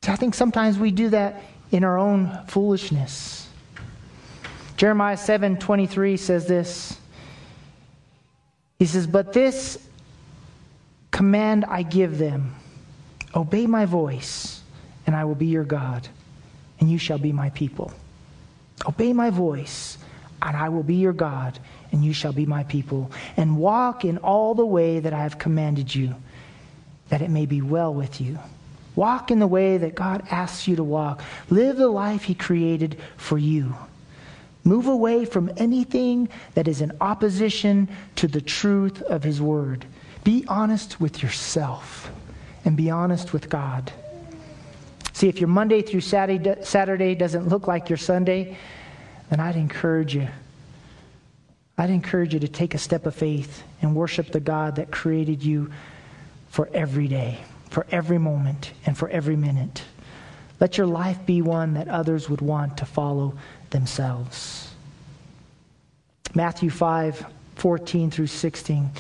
So 0.04 0.10
I 0.10 0.16
think 0.16 0.34
sometimes 0.34 0.78
we 0.78 0.90
do 0.90 1.10
that 1.10 1.42
in 1.70 1.84
our 1.84 1.98
own 1.98 2.46
foolishness. 2.46 3.46
Jeremiah 4.78 5.18
7 5.18 5.58
23 5.58 6.16
says 6.16 6.46
this. 6.46 6.97
He 8.78 8.86
says, 8.86 9.08
But 9.08 9.32
this 9.32 9.78
command 11.10 11.64
I 11.64 11.82
give 11.82 12.18
them 12.18 12.54
obey 13.34 13.66
my 13.66 13.84
voice, 13.86 14.62
and 15.04 15.16
I 15.16 15.24
will 15.24 15.34
be 15.34 15.46
your 15.46 15.64
God, 15.64 16.06
and 16.78 16.88
you 16.88 16.96
shall 16.96 17.18
be 17.18 17.32
my 17.32 17.50
people. 17.50 17.92
Obey 18.86 19.12
my 19.12 19.30
voice, 19.30 19.98
and 20.42 20.56
I 20.56 20.68
will 20.68 20.84
be 20.84 20.94
your 20.94 21.12
God, 21.12 21.58
and 21.90 22.04
you 22.04 22.12
shall 22.12 22.32
be 22.32 22.46
my 22.46 22.62
people, 22.64 23.10
and 23.36 23.58
walk 23.58 24.04
in 24.04 24.18
all 24.18 24.54
the 24.54 24.66
way 24.66 25.00
that 25.00 25.12
I 25.12 25.24
have 25.24 25.38
commanded 25.38 25.92
you, 25.92 26.14
that 27.08 27.20
it 27.20 27.30
may 27.30 27.46
be 27.46 27.60
well 27.60 27.92
with 27.92 28.20
you. 28.20 28.38
Walk 28.94 29.32
in 29.32 29.40
the 29.40 29.46
way 29.48 29.76
that 29.78 29.96
God 29.96 30.22
asks 30.30 30.68
you 30.68 30.76
to 30.76 30.84
walk. 30.84 31.22
Live 31.50 31.76
the 31.76 31.88
life 31.88 32.24
He 32.24 32.34
created 32.34 32.96
for 33.16 33.38
you. 33.38 33.74
Move 34.68 34.86
away 34.86 35.24
from 35.24 35.50
anything 35.56 36.28
that 36.52 36.68
is 36.68 36.82
in 36.82 36.92
opposition 37.00 37.88
to 38.16 38.28
the 38.28 38.42
truth 38.42 39.00
of 39.02 39.22
His 39.22 39.40
Word. 39.40 39.86
Be 40.24 40.44
honest 40.46 41.00
with 41.00 41.22
yourself 41.22 42.10
and 42.66 42.76
be 42.76 42.90
honest 42.90 43.32
with 43.32 43.48
God. 43.48 43.90
See, 45.14 45.26
if 45.26 45.40
your 45.40 45.48
Monday 45.48 45.80
through 45.80 46.02
Saturday 46.02 47.14
doesn't 47.14 47.48
look 47.48 47.66
like 47.66 47.88
your 47.88 47.96
Sunday, 47.96 48.58
then 49.30 49.40
I'd 49.40 49.56
encourage 49.56 50.14
you 50.14 50.28
I'd 51.80 51.90
encourage 51.90 52.34
you 52.34 52.40
to 52.40 52.48
take 52.48 52.74
a 52.74 52.78
step 52.78 53.06
of 53.06 53.14
faith 53.14 53.62
and 53.80 53.94
worship 53.94 54.32
the 54.32 54.40
God 54.40 54.76
that 54.76 54.90
created 54.90 55.44
you 55.44 55.70
for 56.48 56.68
every 56.74 57.06
day, 57.06 57.38
for 57.70 57.86
every 57.92 58.18
moment, 58.18 58.72
and 58.84 58.98
for 58.98 59.08
every 59.08 59.36
minute. 59.36 59.84
Let 60.58 60.76
your 60.76 60.88
life 60.88 61.24
be 61.24 61.40
one 61.40 61.74
that 61.74 61.86
others 61.86 62.28
would 62.28 62.40
want 62.40 62.78
to 62.78 62.84
follow 62.84 63.34
themselves. 63.70 64.70
Matthew 66.34 66.70
5 66.70 67.26
14 67.56 68.10
through 68.10 68.28
16. 68.28 68.90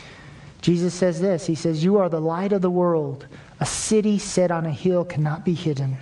Jesus 0.60 0.92
says 0.92 1.20
this 1.20 1.46
He 1.46 1.54
says, 1.54 1.84
You 1.84 1.98
are 1.98 2.08
the 2.08 2.20
light 2.20 2.52
of 2.52 2.62
the 2.62 2.70
world. 2.70 3.26
A 3.60 3.66
city 3.66 4.18
set 4.18 4.50
on 4.50 4.66
a 4.66 4.72
hill 4.72 5.04
cannot 5.04 5.44
be 5.44 5.54
hidden. 5.54 5.96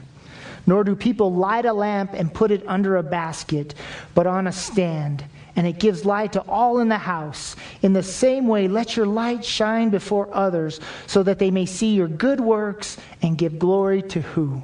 Nor 0.67 0.85
do 0.85 0.97
people 0.97 1.33
light 1.33 1.65
a 1.65 1.73
lamp 1.73 2.13
and 2.13 2.33
put 2.33 2.51
it 2.51 2.65
under 2.67 2.97
a 2.97 3.03
basket, 3.03 3.75
but 4.15 4.27
on 4.27 4.47
a 4.47 4.53
stand 4.53 5.25
and 5.57 5.67
it 5.67 5.79
gives 5.79 6.05
light 6.05 6.35
to 6.35 6.43
all 6.43 6.81
in 6.81 6.89
the 6.89 6.99
house. 6.99 7.57
In 7.81 7.95
the 7.95 8.03
same 8.03 8.47
way, 8.47 8.69
let 8.69 8.95
your 8.95 9.07
light 9.07 9.43
shine 9.45 9.89
before 9.89 10.29
others 10.33 10.81
so 11.07 11.23
that 11.23 11.39
they 11.39 11.51
may 11.51 11.65
see 11.65 11.95
your 11.95 12.09
good 12.09 12.41
works 12.41 12.99
and 13.23 13.39
give 13.39 13.59
glory 13.59 14.03
to 14.03 14.21
who? 14.21 14.63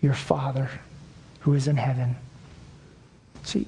Your 0.00 0.14
Father 0.14 0.68
who 1.40 1.54
is 1.54 1.68
in 1.68 1.76
heaven. 1.76 2.16
See, 3.42 3.66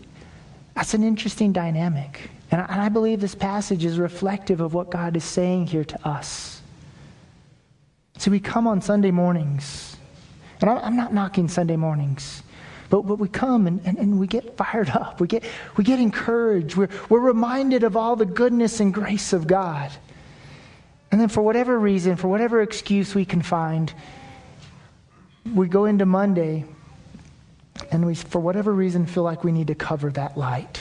that's 0.75 0.95
an 0.95 1.03
interesting 1.03 1.53
dynamic. 1.53 2.31
And 2.51 2.61
I, 2.61 2.65
and 2.67 2.81
I 2.81 2.89
believe 2.89 3.21
this 3.21 3.35
passage 3.35 3.85
is 3.85 3.99
reflective 3.99 4.61
of 4.61 4.75
what 4.75 4.91
God 4.91 5.17
is 5.17 5.25
saying 5.25 5.67
here 5.69 5.85
to 5.85 6.09
us. 6.09 6.63
See, 8.19 8.31
we 8.31 8.41
come 8.41 8.67
on 8.67 8.81
Sunday 8.81 9.11
mornings, 9.11 9.97
and 10.61 10.71
I'm 10.71 10.97
not 10.97 11.13
knocking 11.13 11.49
Sunday 11.49 11.77
mornings. 11.77 12.43
But, 12.91 13.03
but 13.03 13.17
we 13.17 13.29
come 13.29 13.67
and, 13.67 13.81
and, 13.85 13.99
and 13.99 14.21
we 14.21 14.27
get 14.27 14.57
fired 14.57 14.91
up. 14.91 15.21
We 15.21 15.27
get, 15.27 15.43
we 15.77 15.85
get 15.85 15.99
encouraged. 15.99 16.77
We're, 16.77 16.91
we're 17.09 17.21
reminded 17.21 17.83
of 17.83 17.97
all 17.97 18.15
the 18.15 18.27
goodness 18.27 18.79
and 18.79 18.95
grace 18.95 19.33
of 19.33 19.47
God. 19.47 19.91
And 21.11 21.21
then, 21.21 21.29
for 21.29 21.43
whatever 21.43 21.79
reason, 21.79 22.17
for 22.17 22.29
whatever 22.29 22.63
excuse 22.63 23.15
we 23.15 23.25
can 23.25 23.43
find, 23.43 23.93
we 25.55 25.67
go 25.67 25.85
into 25.87 26.07
Monday 26.07 26.65
and 27.95 28.05
we, 28.05 28.15
for 28.15 28.41
whatever 28.41 28.73
reason, 28.73 29.07
feel 29.07 29.23
like 29.23 29.45
we 29.45 29.53
need 29.53 29.69
to 29.69 29.75
cover 29.75 30.11
that 30.11 30.37
light. 30.37 30.81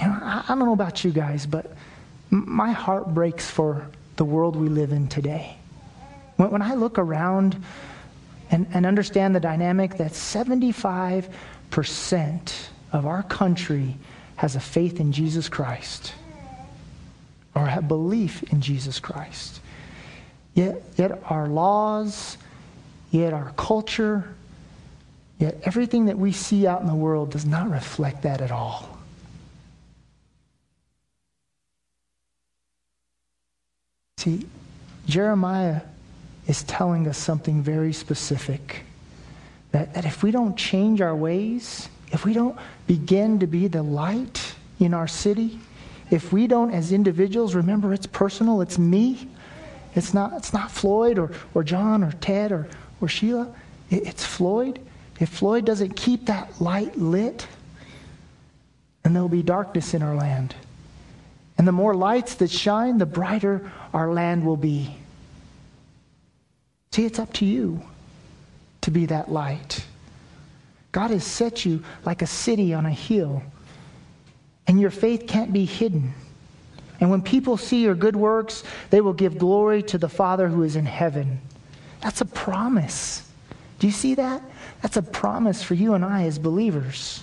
I 0.00 0.44
don't 0.48 0.58
know 0.58 0.72
about 0.72 1.04
you 1.04 1.12
guys, 1.12 1.46
but 1.46 1.72
my 2.30 2.72
heart 2.72 3.14
breaks 3.14 3.48
for 3.48 3.88
the 4.16 4.24
world 4.24 4.56
we 4.56 4.68
live 4.68 4.90
in 4.90 5.06
today. 5.06 5.56
When, 6.36 6.50
when 6.50 6.62
I 6.62 6.74
look 6.74 6.98
around 6.98 7.62
and, 8.50 8.66
and 8.74 8.86
understand 8.86 9.36
the 9.36 9.40
dynamic 9.40 9.98
that 9.98 10.12
75% 10.12 11.30
of 12.92 13.06
our 13.06 13.22
country 13.22 13.96
has 14.34 14.56
a 14.56 14.60
faith 14.60 14.98
in 14.98 15.12
Jesus 15.12 15.48
Christ 15.48 16.12
or 17.54 17.68
a 17.68 17.80
belief 17.80 18.42
in 18.52 18.60
Jesus 18.60 18.98
Christ. 18.98 19.60
Yet, 20.54 20.82
yet 20.96 21.22
our 21.30 21.46
laws, 21.46 22.36
yet 23.10 23.32
our 23.32 23.52
culture, 23.56 24.34
yet 25.38 25.58
everything 25.64 26.06
that 26.06 26.18
we 26.18 26.32
see 26.32 26.66
out 26.66 26.80
in 26.80 26.86
the 26.86 26.94
world 26.94 27.30
does 27.30 27.46
not 27.46 27.70
reflect 27.70 28.22
that 28.22 28.40
at 28.40 28.50
all. 28.50 28.98
See, 34.18 34.46
Jeremiah 35.06 35.82
is 36.46 36.62
telling 36.64 37.06
us 37.06 37.18
something 37.18 37.62
very 37.62 37.92
specific. 37.92 38.84
That, 39.72 39.94
that 39.94 40.04
if 40.04 40.22
we 40.22 40.30
don't 40.30 40.56
change 40.56 41.00
our 41.00 41.14
ways, 41.14 41.88
if 42.12 42.24
we 42.24 42.32
don't 42.32 42.56
begin 42.86 43.38
to 43.40 43.46
be 43.46 43.68
the 43.68 43.82
light 43.82 44.54
in 44.78 44.94
our 44.94 45.08
city, 45.08 45.58
if 46.10 46.32
we 46.32 46.46
don't, 46.46 46.72
as 46.72 46.92
individuals, 46.92 47.54
remember 47.54 47.92
it's 47.92 48.06
personal, 48.06 48.60
it's 48.60 48.78
me, 48.78 49.28
it's 49.94 50.14
not, 50.14 50.32
it's 50.34 50.52
not 50.52 50.70
Floyd 50.70 51.18
or, 51.18 51.32
or 51.52 51.64
John 51.64 52.04
or 52.04 52.12
Ted 52.12 52.52
or, 52.52 52.68
or 53.00 53.08
Sheila, 53.08 53.54
it's 53.90 54.24
Floyd. 54.24 54.80
If 55.20 55.28
Floyd 55.28 55.64
doesn't 55.64 55.96
keep 55.96 56.26
that 56.26 56.60
light 56.60 56.96
lit, 56.96 57.46
then 59.02 59.12
there'll 59.12 59.28
be 59.28 59.42
darkness 59.42 59.94
in 59.94 60.02
our 60.02 60.14
land. 60.14 60.54
And 61.58 61.66
the 61.66 61.72
more 61.72 61.94
lights 61.94 62.34
that 62.36 62.50
shine, 62.50 62.98
the 62.98 63.06
brighter 63.06 63.70
our 63.94 64.12
land 64.12 64.44
will 64.44 64.56
be. 64.56 64.94
See, 66.92 67.04
it's 67.04 67.18
up 67.18 67.32
to 67.34 67.44
you 67.44 67.82
to 68.82 68.90
be 68.90 69.06
that 69.06 69.30
light. 69.30 69.84
God 70.92 71.10
has 71.10 71.24
set 71.24 71.64
you 71.64 71.82
like 72.04 72.22
a 72.22 72.26
city 72.26 72.72
on 72.72 72.86
a 72.86 72.90
hill, 72.90 73.42
and 74.66 74.80
your 74.80 74.90
faith 74.90 75.26
can't 75.26 75.52
be 75.52 75.64
hidden. 75.64 76.14
And 77.00 77.10
when 77.10 77.20
people 77.20 77.56
see 77.56 77.82
your 77.82 77.94
good 77.94 78.16
works, 78.16 78.64
they 78.90 79.00
will 79.00 79.12
give 79.12 79.38
glory 79.38 79.82
to 79.84 79.98
the 79.98 80.08
Father 80.08 80.48
who 80.48 80.62
is 80.62 80.76
in 80.76 80.86
heaven. 80.86 81.40
That's 82.00 82.20
a 82.20 82.24
promise. 82.24 83.28
Do 83.78 83.86
you 83.86 83.92
see 83.92 84.14
that? 84.14 84.42
That's 84.82 84.96
a 84.96 85.02
promise 85.02 85.62
for 85.62 85.74
you 85.74 85.94
and 85.94 86.04
I 86.04 86.24
as 86.24 86.38
believers. 86.38 87.22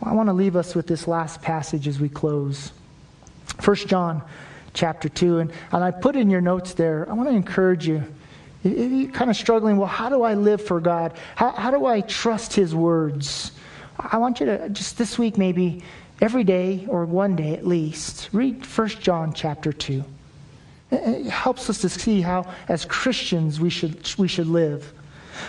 Well, 0.00 0.12
I 0.12 0.14
want 0.14 0.28
to 0.28 0.32
leave 0.32 0.56
us 0.56 0.74
with 0.74 0.86
this 0.86 1.08
last 1.08 1.42
passage 1.42 1.88
as 1.88 1.98
we 1.98 2.08
close. 2.08 2.72
1 3.64 3.76
John 3.76 4.22
chapter 4.74 5.08
2. 5.08 5.38
And, 5.38 5.52
and 5.72 5.84
I 5.84 5.90
put 5.90 6.16
in 6.16 6.30
your 6.30 6.40
notes 6.40 6.74
there, 6.74 7.08
I 7.10 7.14
want 7.14 7.28
to 7.28 7.34
encourage 7.34 7.86
you. 7.86 8.02
If 8.64 8.90
you're 8.90 9.10
kind 9.12 9.30
of 9.30 9.36
struggling, 9.36 9.76
well, 9.76 9.86
how 9.86 10.08
do 10.08 10.22
I 10.22 10.34
live 10.34 10.60
for 10.64 10.80
God? 10.80 11.14
How, 11.36 11.50
how 11.52 11.70
do 11.70 11.86
I 11.86 12.00
trust 12.02 12.54
His 12.54 12.74
words? 12.74 13.52
I 13.98 14.18
want 14.18 14.40
you 14.40 14.46
to 14.46 14.68
just 14.68 14.98
this 14.98 15.18
week, 15.18 15.38
maybe 15.38 15.82
every 16.20 16.44
day 16.44 16.86
or 16.88 17.04
one 17.04 17.36
day 17.36 17.54
at 17.54 17.66
least, 17.66 18.28
read 18.32 18.64
1 18.64 18.88
John 18.88 19.32
chapter 19.32 19.72
2. 19.72 20.04
It 20.90 21.26
helps 21.26 21.68
us 21.68 21.78
to 21.82 21.88
see 21.88 22.20
how, 22.20 22.52
as 22.68 22.84
Christians, 22.84 23.60
we 23.60 23.70
should, 23.70 24.14
we 24.18 24.28
should 24.28 24.46
live. 24.46 24.92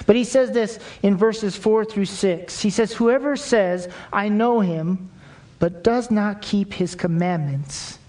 But 0.05 0.15
he 0.15 0.23
says 0.23 0.51
this 0.51 0.79
in 1.01 1.17
verses 1.17 1.55
4 1.55 1.85
through 1.85 2.05
6. 2.05 2.61
He 2.61 2.69
says, 2.69 2.93
Whoever 2.93 3.35
says, 3.35 3.87
I 4.11 4.29
know 4.29 4.59
him, 4.59 5.09
but 5.59 5.83
does 5.83 6.11
not 6.11 6.41
keep 6.41 6.73
his 6.73 6.95
commandments, 6.95 7.99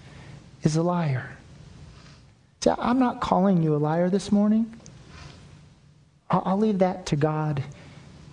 is 0.63 0.75
a 0.75 0.83
liar. 0.83 1.37
See, 2.63 2.69
I'm 2.77 2.99
not 2.99 3.21
calling 3.21 3.63
you 3.63 3.75
a 3.75 3.77
liar 3.77 4.09
this 4.09 4.31
morning. 4.31 4.71
I'll 6.29 6.57
leave 6.57 6.79
that 6.79 7.07
to 7.07 7.15
God 7.15 7.63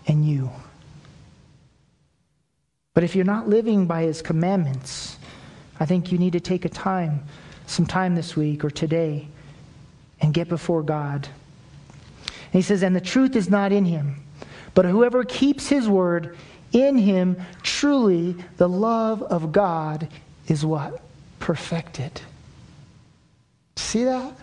and 0.06 0.24
you. 0.24 0.50
But 2.94 3.04
if 3.04 3.16
you're 3.16 3.24
not 3.24 3.48
living 3.48 3.86
by 3.86 4.02
his 4.02 4.22
commandments, 4.22 5.18
I 5.80 5.86
think 5.86 6.12
you 6.12 6.18
need 6.18 6.32
to 6.32 6.40
take 6.40 6.64
a 6.64 6.68
time, 6.68 7.24
some 7.68 7.86
time 7.86 8.14
this 8.14 8.36
week 8.36 8.64
or 8.64 8.70
today, 8.70 9.28
and 10.20 10.34
get 10.34 10.48
before 10.48 10.82
God. 10.82 11.28
And 12.26 12.52
he 12.52 12.62
says, 12.62 12.82
And 12.82 12.96
the 12.96 13.00
truth 13.00 13.36
is 13.36 13.48
not 13.48 13.72
in 13.72 13.84
him, 13.84 14.24
but 14.74 14.84
whoever 14.84 15.24
keeps 15.24 15.68
his 15.68 15.88
word, 15.88 16.36
in 16.72 16.98
him 16.98 17.40
truly 17.62 18.36
the 18.56 18.68
love 18.68 19.22
of 19.22 19.52
God 19.52 20.08
is 20.48 20.64
what? 20.64 21.02
perfected. 21.38 22.20
See 23.76 24.04
that? 24.04 24.34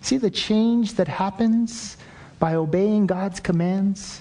See 0.00 0.16
the 0.16 0.30
change 0.30 0.94
that 0.94 1.08
happens 1.08 1.96
by 2.38 2.54
obeying 2.54 3.06
God's 3.06 3.40
commands? 3.40 4.20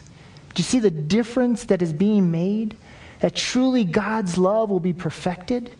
Do 0.53 0.61
you 0.61 0.63
see 0.63 0.79
the 0.79 0.91
difference 0.91 1.65
that 1.65 1.81
is 1.81 1.93
being 1.93 2.31
made? 2.31 2.75
That 3.19 3.35
truly 3.35 3.83
God's 3.83 4.37
love 4.37 4.69
will 4.69 4.79
be 4.79 4.93
perfected? 4.93 5.71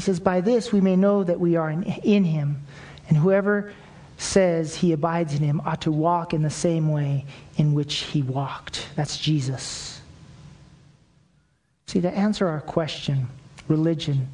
He 0.00 0.04
says, 0.04 0.18
By 0.18 0.40
this 0.40 0.72
we 0.72 0.80
may 0.80 0.96
know 0.96 1.22
that 1.24 1.38
we 1.38 1.56
are 1.56 1.68
in, 1.68 1.82
in 1.82 2.24
Him, 2.24 2.62
and 3.10 3.18
whoever 3.18 3.70
says 4.16 4.74
he 4.74 4.92
abides 4.92 5.34
in 5.34 5.42
Him 5.42 5.60
ought 5.66 5.82
to 5.82 5.92
walk 5.92 6.32
in 6.32 6.40
the 6.40 6.48
same 6.48 6.90
way 6.90 7.26
in 7.58 7.74
which 7.74 7.96
He 8.04 8.22
walked. 8.22 8.88
That's 8.96 9.18
Jesus. 9.18 10.00
See, 11.86 12.00
to 12.00 12.10
answer 12.10 12.48
our 12.48 12.62
question, 12.62 13.28
religion, 13.68 14.26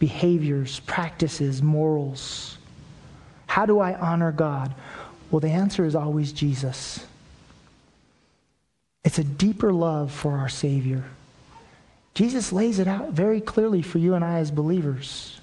behaviors, 0.00 0.80
practices, 0.80 1.62
morals. 1.62 2.58
How 3.46 3.66
do 3.66 3.78
I 3.78 3.94
honor 3.94 4.32
God? 4.32 4.74
Well, 5.30 5.38
the 5.38 5.50
answer 5.50 5.84
is 5.84 5.94
always 5.94 6.32
Jesus. 6.32 7.06
It's 9.04 9.20
a 9.20 9.24
deeper 9.24 9.72
love 9.72 10.10
for 10.10 10.38
our 10.38 10.48
Savior. 10.48 11.04
Jesus 12.14 12.52
lays 12.52 12.78
it 12.78 12.86
out 12.86 13.10
very 13.10 13.40
clearly 13.40 13.82
for 13.82 13.98
you 13.98 14.14
and 14.14 14.24
I 14.24 14.38
as 14.38 14.50
believers. 14.50 15.40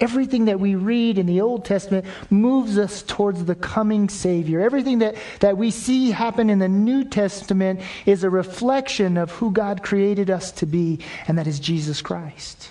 Everything 0.00 0.46
that 0.46 0.58
we 0.58 0.74
read 0.74 1.18
in 1.18 1.26
the 1.26 1.40
Old 1.40 1.64
Testament 1.64 2.04
moves 2.28 2.78
us 2.78 3.02
towards 3.02 3.44
the 3.44 3.54
coming 3.54 4.08
Savior. 4.08 4.60
Everything 4.60 4.98
that, 4.98 5.14
that 5.40 5.56
we 5.56 5.70
see 5.70 6.10
happen 6.10 6.50
in 6.50 6.58
the 6.58 6.68
New 6.68 7.04
Testament 7.04 7.80
is 8.04 8.24
a 8.24 8.30
reflection 8.30 9.16
of 9.16 9.30
who 9.30 9.52
God 9.52 9.82
created 9.82 10.30
us 10.30 10.50
to 10.52 10.66
be, 10.66 10.98
and 11.28 11.38
that 11.38 11.46
is 11.46 11.60
Jesus 11.60 12.02
Christ. 12.02 12.70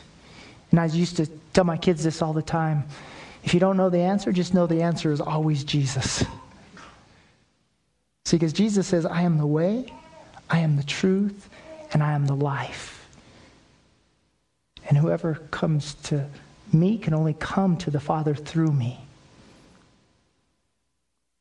And 0.72 0.80
I 0.80 0.86
used 0.86 1.18
to 1.18 1.28
tell 1.54 1.64
my 1.64 1.78
kids 1.78 2.04
this 2.04 2.22
all 2.22 2.34
the 2.34 2.42
time. 2.42 2.84
If 3.44 3.54
you 3.54 3.60
don't 3.60 3.78
know 3.78 3.90
the 3.90 4.00
answer, 4.00 4.32
just 4.32 4.54
know 4.54 4.68
the 4.68 4.82
answer 4.82 5.12
is 5.12 5.22
always 5.22 5.64
Jesus. 5.64 6.26
See, 8.26 8.38
because 8.38 8.54
Jesus 8.54 8.88
says, 8.88 9.06
I 9.06 9.22
am 9.22 9.38
the 9.38 9.48
way, 9.48 9.94
I 10.50 10.60
am 10.60 10.76
the 10.76 10.84
truth, 10.84 11.50
and 11.94 12.02
I 12.02 12.14
am 12.14 12.26
the 12.26 12.36
life. 12.36 13.03
And 14.88 14.98
whoever 14.98 15.36
comes 15.52 15.96
to 16.04 16.28
me 16.72 16.98
can 16.98 17.14
only 17.14 17.34
come 17.34 17.78
to 17.78 17.92
the 17.92 18.00
Father 18.00 18.36
through 18.36 18.72
me. 18.72 19.00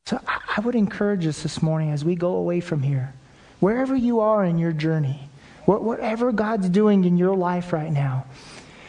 So 0.05 0.19
I 0.27 0.59
would 0.59 0.75
encourage 0.75 1.25
us 1.25 1.43
this 1.43 1.61
morning 1.61 1.91
as 1.91 2.03
we 2.05 2.15
go 2.15 2.35
away 2.35 2.59
from 2.59 2.83
here, 2.83 3.13
wherever 3.59 3.95
you 3.95 4.19
are 4.19 4.43
in 4.43 4.57
your 4.57 4.73
journey, 4.73 5.29
whatever 5.65 6.31
God's 6.31 6.69
doing 6.69 7.05
in 7.05 7.17
your 7.17 7.35
life 7.35 7.71
right 7.71 7.91
now, 7.91 8.25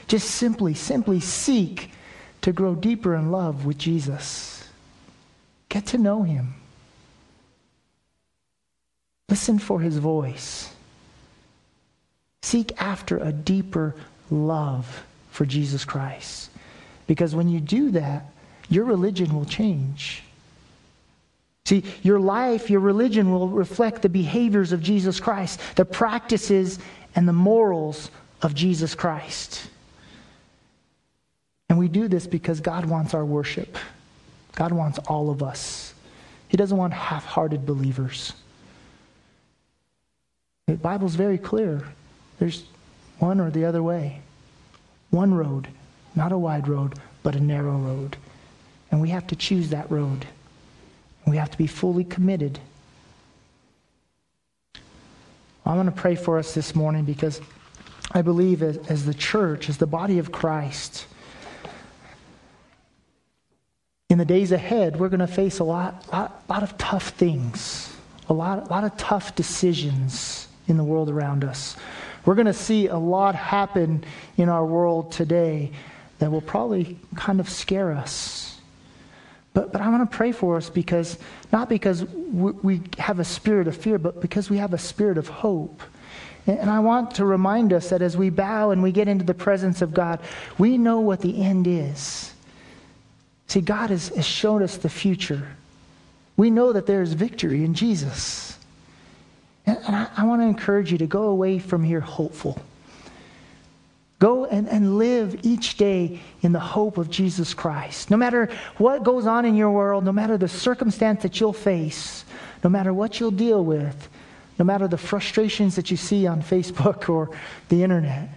just 0.09 0.31
simply, 0.31 0.75
simply 0.75 1.21
seek 1.21 1.91
to 2.43 2.53
grow 2.53 2.75
deeper 2.75 3.15
in 3.15 3.31
love 3.31 3.65
with 3.65 3.79
Jesus. 3.79 4.69
Get 5.69 5.87
to 5.87 5.99
know 5.99 6.23
him. 6.23 6.55
Listen 9.29 9.59
for 9.59 9.81
his 9.81 9.99
voice. 9.99 10.75
Seek 12.43 12.73
after 12.81 13.17
a 13.19 13.33
deeper 13.33 13.95
love 14.31 15.05
for 15.31 15.45
Jesus 15.45 15.85
Christ. 15.85 16.51
Because 17.07 17.35
when 17.35 17.49
you 17.49 17.61
do 17.61 17.91
that, 17.91 18.27
your 18.69 18.85
religion 18.85 19.35
will 19.35 19.45
change. 19.45 20.23
See, 21.67 21.85
your 22.03 22.21
life, 22.21 22.69
your 22.71 22.81
religion 22.81 23.33
will 23.33 23.49
reflect 23.49 24.03
the 24.03 24.09
behaviors 24.09 24.73
of 24.73 24.83
Jesus 24.83 25.19
Christ, 25.19 25.61
the 25.77 25.85
practices 25.85 26.79
and 27.15 27.27
the 27.27 27.33
morals 27.33 28.11
of 28.43 28.55
Jesus 28.55 28.95
Christ. 28.95 29.69
And 31.69 31.79
we 31.79 31.89
do 31.89 32.07
this 32.09 32.27
because 32.27 32.61
God 32.61 32.85
wants 32.85 33.15
our 33.15 33.25
worship. 33.25 33.79
God 34.55 34.73
wants 34.73 34.99
all 35.01 35.31
of 35.31 35.43
us. 35.43 35.95
He 36.49 36.57
doesn't 36.57 36.77
want 36.77 36.93
half 36.93 37.25
hearted 37.25 37.67
believers. 37.67 38.35
The 40.67 40.75
Bible's 40.75 41.15
very 41.15 41.39
clear. 41.39 41.83
There's 42.39 42.65
one 43.19 43.41
or 43.41 43.51
the 43.51 43.65
other 43.65 43.83
way. 43.83 44.21
One 45.11 45.35
road, 45.35 45.69
not 46.15 46.33
a 46.33 46.39
wide 46.39 46.69
road, 46.69 46.95
but 47.23 47.37
a 47.37 47.41
narrow 47.41 47.77
road. 47.77 48.17
And 48.91 49.01
we 49.01 49.11
have 49.11 49.27
to 49.29 49.37
choose 49.37 49.71
that 49.71 49.91
road. 49.91 50.27
We 51.27 51.37
have 51.37 51.51
to 51.51 51.59
be 51.59 51.67
fully 51.67 52.05
committed. 52.05 52.59
I 55.67 55.75
want 55.75 55.95
to 55.95 56.01
pray 56.01 56.15
for 56.15 56.39
us 56.39 56.53
this 56.53 56.75
morning 56.75 57.05
because 57.05 57.41
I 58.13 58.23
believe 58.23 58.63
as, 58.63 58.77
as 58.89 59.07
the 59.07 59.15
church, 59.15 59.69
as 59.69 59.79
the 59.79 59.87
body 59.87 60.19
of 60.19 60.31
Christ, 60.31 61.07
in 64.11 64.19
the 64.19 64.25
days 64.25 64.53
ahead, 64.53 65.01
we're 65.01 65.09
going 65.09 65.21
to 65.21 65.27
face 65.27 65.59
a 65.59 65.65
lot, 65.65 66.07
lot, 66.13 66.43
lot 66.49 66.63
of 66.63 66.77
tough 66.77 67.09
things, 67.11 67.97
a 68.29 68.35
lot, 68.35 68.67
a 68.67 68.71
lot 68.71 68.85
of 68.85 68.97
tough 68.97 69.35
decisions 69.35 70.47
in 70.69 70.77
the 70.77 70.85
world 70.85 71.09
around 71.09 71.43
us. 71.43 71.77
We're 72.25 72.35
going 72.35 72.47
to 72.47 72.53
see 72.53 72.89
a 72.89 72.97
lot 72.97 73.35
happen 73.35 74.05
in 74.37 74.49
our 74.49 74.65
world 74.65 75.13
today 75.13 75.73
that 76.19 76.31
will 76.31 76.41
probably 76.41 76.99
kind 77.17 77.41
of 77.41 77.49
scare 77.49 77.93
us. 77.93 78.59
But, 79.53 79.73
but 79.73 79.81
I 79.81 79.89
want 79.89 80.11
to 80.11 80.17
pray 80.17 80.33
for 80.33 80.57
us 80.57 80.69
because, 80.69 81.19
not 81.53 81.69
because 81.69 82.05
we, 82.05 82.53
we 82.53 82.81
have 82.99 83.21
a 83.21 83.25
spirit 83.25 83.69
of 83.69 83.77
fear, 83.77 83.99
but 83.99 84.21
because 84.21 84.51
we 84.51 84.57
have 84.59 84.73
a 84.75 84.79
spirit 84.79 85.17
of 85.17 85.29
hope. 85.29 85.83
And, 86.47 86.59
and 86.59 86.71
I 86.71 86.81
want 86.81 87.15
to 87.17 87.25
remind 87.25 87.73
us 87.73 87.91
that 87.91 88.03
as 88.03 88.17
we 88.17 88.31
bow 88.31 88.71
and 88.71 88.83
we 88.83 88.91
get 88.91 89.07
into 89.07 89.25
the 89.25 89.35
presence 89.35 89.81
of 89.81 89.95
God, 89.95 90.21
we 90.59 90.77
know 90.77 91.01
what 91.01 91.21
the 91.21 91.43
end 91.43 91.67
is. 91.67 92.33
See, 93.47 93.61
God 93.61 93.91
has, 93.91 94.09
has 94.09 94.27
shown 94.27 94.63
us 94.63 94.77
the 94.77 94.89
future. 94.89 95.47
We 96.37 96.51
know 96.51 96.73
that 96.73 96.87
there 96.87 97.03
is 97.03 97.13
victory 97.13 97.65
in 97.65 97.75
Jesus. 97.75 98.54
And, 99.67 99.79
and 99.87 99.97
I, 99.97 100.09
I 100.17 100.25
want 100.25 100.43
to 100.43 100.47
encourage 100.47 100.93
you 100.93 100.99
to 100.99 101.07
go 101.07 101.25
away 101.25 101.59
from 101.59 101.85
here 101.85 102.01
hopeful. 102.01 102.61
Go 104.19 104.47
and, 104.47 104.69
and 104.69 104.97
live 104.97 105.41
each 105.43 105.77
day 105.77 106.21
in 106.43 106.53
the 106.53 106.61
hope 106.61 106.99
of 106.99 107.11
Jesus 107.11 107.53
Christ. 107.53 108.11
No 108.11 108.17
matter 108.17 108.49
what 108.79 109.03
goes 109.03 109.27
on 109.27 109.45
in 109.45 109.57
your 109.57 109.71
world, 109.71 110.05
no 110.05 110.13
matter 110.13 110.39
the 110.39 110.49
circumstance 110.49 111.23
that 111.23 111.41
you'll 111.41 111.53
face, 111.53 112.25
no 112.63 112.71
matter 112.71 112.95
what 112.95 113.21
you'll 113.21 113.31
deal 113.31 113.65
with, 113.65 114.09
no 114.59 114.65
matter 114.65 114.87
the 114.87 114.99
frustrations 114.99 115.77
that 115.77 115.91
you 115.91 115.97
see 115.97 116.27
on 116.27 116.43
Facebook 116.43 117.09
or 117.11 117.31
the 117.69 117.83
internet, 117.83 118.29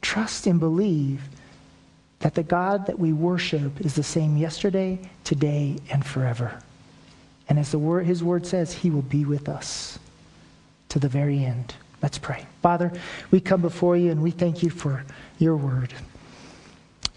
trust 0.00 0.46
and 0.46 0.60
believe 0.60 1.22
that 2.20 2.34
the 2.34 2.42
God 2.42 2.86
that 2.86 2.98
we 2.98 3.12
worship 3.12 3.80
is 3.80 3.94
the 3.94 4.02
same 4.02 4.36
yesterday, 4.36 4.98
today, 5.24 5.76
and 5.90 6.06
forever. 6.06 6.58
And 7.48 7.58
as 7.58 7.76
word, 7.76 8.06
his 8.06 8.24
word 8.24 8.46
says, 8.46 8.72
he 8.72 8.88
will 8.88 9.02
be 9.02 9.26
with 9.26 9.48
us 9.48 9.98
to 10.94 11.00
the 11.00 11.08
very 11.08 11.44
end. 11.44 11.74
Let's 12.02 12.18
pray. 12.18 12.46
Father, 12.62 12.92
we 13.32 13.40
come 13.40 13.60
before 13.60 13.96
you 13.96 14.12
and 14.12 14.22
we 14.22 14.30
thank 14.30 14.62
you 14.62 14.70
for 14.70 15.04
your 15.40 15.56
word. 15.56 15.92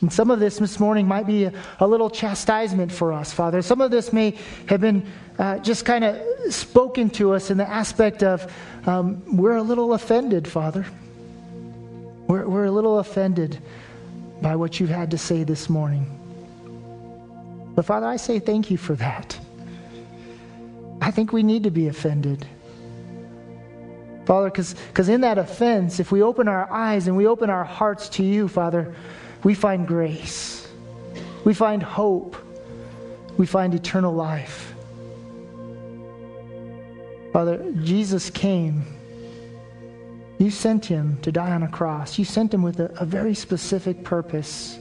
And 0.02 0.12
some 0.12 0.32
of 0.32 0.40
this 0.40 0.58
this 0.58 0.80
morning 0.80 1.08
might 1.08 1.28
be 1.28 1.44
a, 1.44 1.54
a 1.80 1.86
little 1.86 2.10
chastisement 2.10 2.92
for 2.92 3.14
us, 3.14 3.32
Father. 3.32 3.62
Some 3.62 3.80
of 3.80 3.92
this 3.92 4.12
may 4.12 4.36
have 4.66 4.82
been 4.82 5.06
uh, 5.38 5.60
just 5.60 5.86
kind 5.86 6.04
of 6.04 6.20
spoken 6.52 7.12
to 7.12 7.34
us 7.34 7.52
in 7.52 7.58
the 7.58 7.70
aspect 7.70 8.24
of 8.24 8.52
um, 8.88 9.22
we're 9.38 9.58
a 9.58 9.62
little 9.62 9.94
offended, 9.94 10.48
Father. 10.48 10.84
We're, 12.28 12.48
we're 12.48 12.66
a 12.66 12.72
little 12.72 12.98
offended 12.98 13.60
by 14.42 14.56
what 14.56 14.80
you've 14.80 14.90
had 14.90 15.12
to 15.12 15.20
say 15.20 15.44
this 15.44 15.70
morning. 15.70 16.10
But 17.76 17.86
Father, 17.86 18.08
I 18.08 18.16
say 18.16 18.40
thank 18.40 18.72
you 18.72 18.78
for 18.78 18.96
that. 18.96 19.40
I 21.00 21.12
think 21.12 21.32
we 21.32 21.44
need 21.44 21.62
to 21.66 21.72
be 21.72 21.90
offended. 21.90 22.48
Father, 24.28 24.50
because 24.50 25.08
in 25.08 25.22
that 25.22 25.38
offense, 25.38 26.02
if 26.02 26.12
we 26.12 26.22
open 26.22 26.50
our 26.50 26.70
eyes 26.70 27.08
and 27.08 27.16
we 27.16 27.28
open 27.28 27.50
our 27.50 27.64
hearts 27.64 28.10
to 28.10 28.24
you, 28.24 28.50
Father, 28.50 28.94
we 29.46 29.54
find 29.54 29.88
grace. 29.88 30.68
We 31.46 31.54
find 31.54 31.82
hope. 31.82 32.36
We 33.38 33.46
find 33.46 33.74
eternal 33.74 34.14
life. 34.14 34.76
Father, 37.32 37.72
Jesus 37.84 38.30
came. 38.30 38.84
You 40.40 40.52
sent 40.52 40.86
him 40.86 41.20
to 41.22 41.32
die 41.32 41.52
on 41.52 41.64
a 41.64 41.70
cross. 41.70 42.20
You 42.20 42.26
sent 42.26 42.54
him 42.54 42.64
with 42.64 42.82
a, 42.82 42.92
a 43.00 43.06
very 43.06 43.34
specific 43.34 44.04
purpose. 44.04 44.78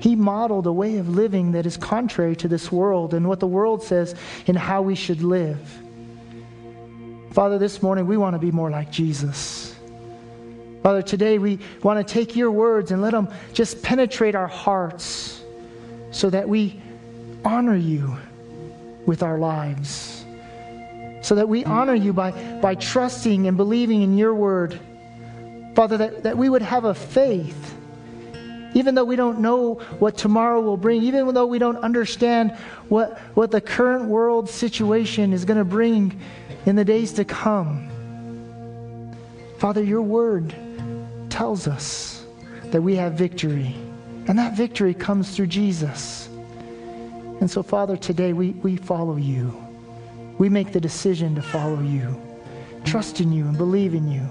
He 0.00 0.16
modeled 0.16 0.66
a 0.66 0.72
way 0.72 0.96
of 0.96 1.08
living 1.08 1.52
that 1.52 1.66
is 1.66 1.76
contrary 1.76 2.34
to 2.34 2.48
this 2.48 2.72
world 2.72 3.14
and 3.14 3.28
what 3.28 3.38
the 3.38 3.46
world 3.46 3.84
says 3.84 4.16
in 4.46 4.56
how 4.56 4.82
we 4.82 4.96
should 4.96 5.22
live. 5.22 5.85
Father, 7.36 7.58
this 7.58 7.82
morning 7.82 8.06
we 8.06 8.16
want 8.16 8.32
to 8.32 8.38
be 8.38 8.50
more 8.50 8.70
like 8.70 8.90
Jesus. 8.90 9.76
Father, 10.82 11.02
today 11.02 11.36
we 11.36 11.58
want 11.82 11.98
to 11.98 12.14
take 12.14 12.34
your 12.34 12.50
words 12.50 12.92
and 12.92 13.02
let 13.02 13.10
them 13.10 13.28
just 13.52 13.82
penetrate 13.82 14.34
our 14.34 14.46
hearts 14.46 15.44
so 16.12 16.30
that 16.30 16.48
we 16.48 16.80
honor 17.44 17.76
you 17.76 18.16
with 19.04 19.22
our 19.22 19.36
lives. 19.36 20.24
So 21.20 21.34
that 21.34 21.46
we 21.46 21.62
honor 21.66 21.94
you 21.94 22.14
by, 22.14 22.30
by 22.62 22.74
trusting 22.74 23.46
and 23.46 23.54
believing 23.54 24.00
in 24.00 24.16
your 24.16 24.34
word. 24.34 24.80
Father, 25.74 25.98
that, 25.98 26.22
that 26.22 26.38
we 26.38 26.48
would 26.48 26.62
have 26.62 26.86
a 26.86 26.94
faith, 26.94 27.76
even 28.72 28.94
though 28.94 29.04
we 29.04 29.14
don't 29.16 29.40
know 29.40 29.74
what 29.98 30.16
tomorrow 30.16 30.62
will 30.62 30.78
bring, 30.78 31.02
even 31.02 31.34
though 31.34 31.44
we 31.44 31.58
don't 31.58 31.76
understand 31.84 32.52
what, 32.88 33.18
what 33.34 33.50
the 33.50 33.60
current 33.60 34.06
world 34.08 34.48
situation 34.48 35.34
is 35.34 35.44
going 35.44 35.58
to 35.58 35.66
bring 35.66 36.18
in 36.66 36.74
the 36.76 36.84
days 36.84 37.12
to 37.14 37.24
come. 37.24 37.88
Father, 39.58 39.82
your 39.82 40.02
word 40.02 40.54
tells 41.30 41.66
us 41.66 42.26
that 42.64 42.82
we 42.82 42.96
have 42.96 43.14
victory, 43.14 43.74
and 44.26 44.38
that 44.38 44.56
victory 44.56 44.92
comes 44.92 45.34
through 45.34 45.46
Jesus. 45.46 46.28
And 47.40 47.50
so, 47.50 47.62
Father, 47.62 47.96
today 47.96 48.32
we, 48.32 48.50
we 48.50 48.76
follow 48.76 49.16
you. 49.16 49.56
We 50.38 50.48
make 50.48 50.72
the 50.72 50.80
decision 50.80 51.34
to 51.36 51.42
follow 51.42 51.80
you, 51.80 52.20
trust 52.84 53.20
in 53.20 53.32
you, 53.32 53.44
and 53.44 53.56
believe 53.56 53.94
in 53.94 54.10
you. 54.10 54.28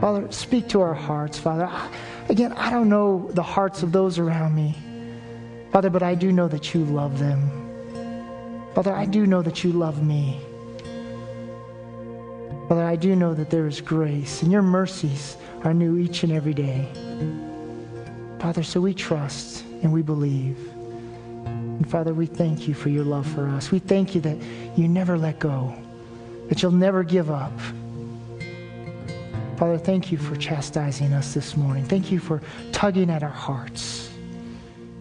Father, 0.00 0.30
speak 0.30 0.68
to 0.70 0.80
our 0.80 0.94
hearts, 0.94 1.38
Father. 1.38 1.68
Again, 2.28 2.52
I 2.52 2.70
don't 2.70 2.88
know 2.88 3.28
the 3.32 3.42
hearts 3.42 3.82
of 3.82 3.92
those 3.92 4.18
around 4.18 4.54
me, 4.54 4.76
Father, 5.72 5.90
but 5.90 6.02
I 6.02 6.14
do 6.14 6.32
know 6.32 6.48
that 6.48 6.72
you 6.72 6.84
love 6.84 7.18
them. 7.18 7.50
Father, 8.74 8.92
I 8.92 9.04
do 9.04 9.26
know 9.26 9.42
that 9.42 9.64
you 9.64 9.72
love 9.72 10.02
me. 10.02 10.40
Father, 12.72 12.86
I 12.86 12.96
do 12.96 13.14
know 13.14 13.34
that 13.34 13.50
there 13.50 13.66
is 13.66 13.82
grace 13.82 14.40
and 14.40 14.50
your 14.50 14.62
mercies 14.62 15.36
are 15.62 15.74
new 15.74 15.98
each 15.98 16.22
and 16.22 16.32
every 16.32 16.54
day. 16.54 16.88
Father, 18.40 18.62
so 18.62 18.80
we 18.80 18.94
trust 18.94 19.62
and 19.82 19.92
we 19.92 20.00
believe. 20.00 20.56
And 21.44 21.90
Father, 21.90 22.14
we 22.14 22.24
thank 22.24 22.66
you 22.66 22.72
for 22.72 22.88
your 22.88 23.04
love 23.04 23.26
for 23.26 23.46
us. 23.46 23.70
We 23.70 23.78
thank 23.78 24.14
you 24.14 24.22
that 24.22 24.38
you 24.74 24.88
never 24.88 25.18
let 25.18 25.38
go, 25.38 25.76
that 26.48 26.62
you'll 26.62 26.72
never 26.72 27.02
give 27.02 27.30
up. 27.30 27.52
Father, 29.58 29.76
thank 29.76 30.10
you 30.10 30.16
for 30.16 30.34
chastising 30.36 31.12
us 31.12 31.34
this 31.34 31.58
morning. 31.58 31.84
Thank 31.84 32.10
you 32.10 32.18
for 32.18 32.40
tugging 32.72 33.10
at 33.10 33.22
our 33.22 33.28
hearts. 33.28 34.08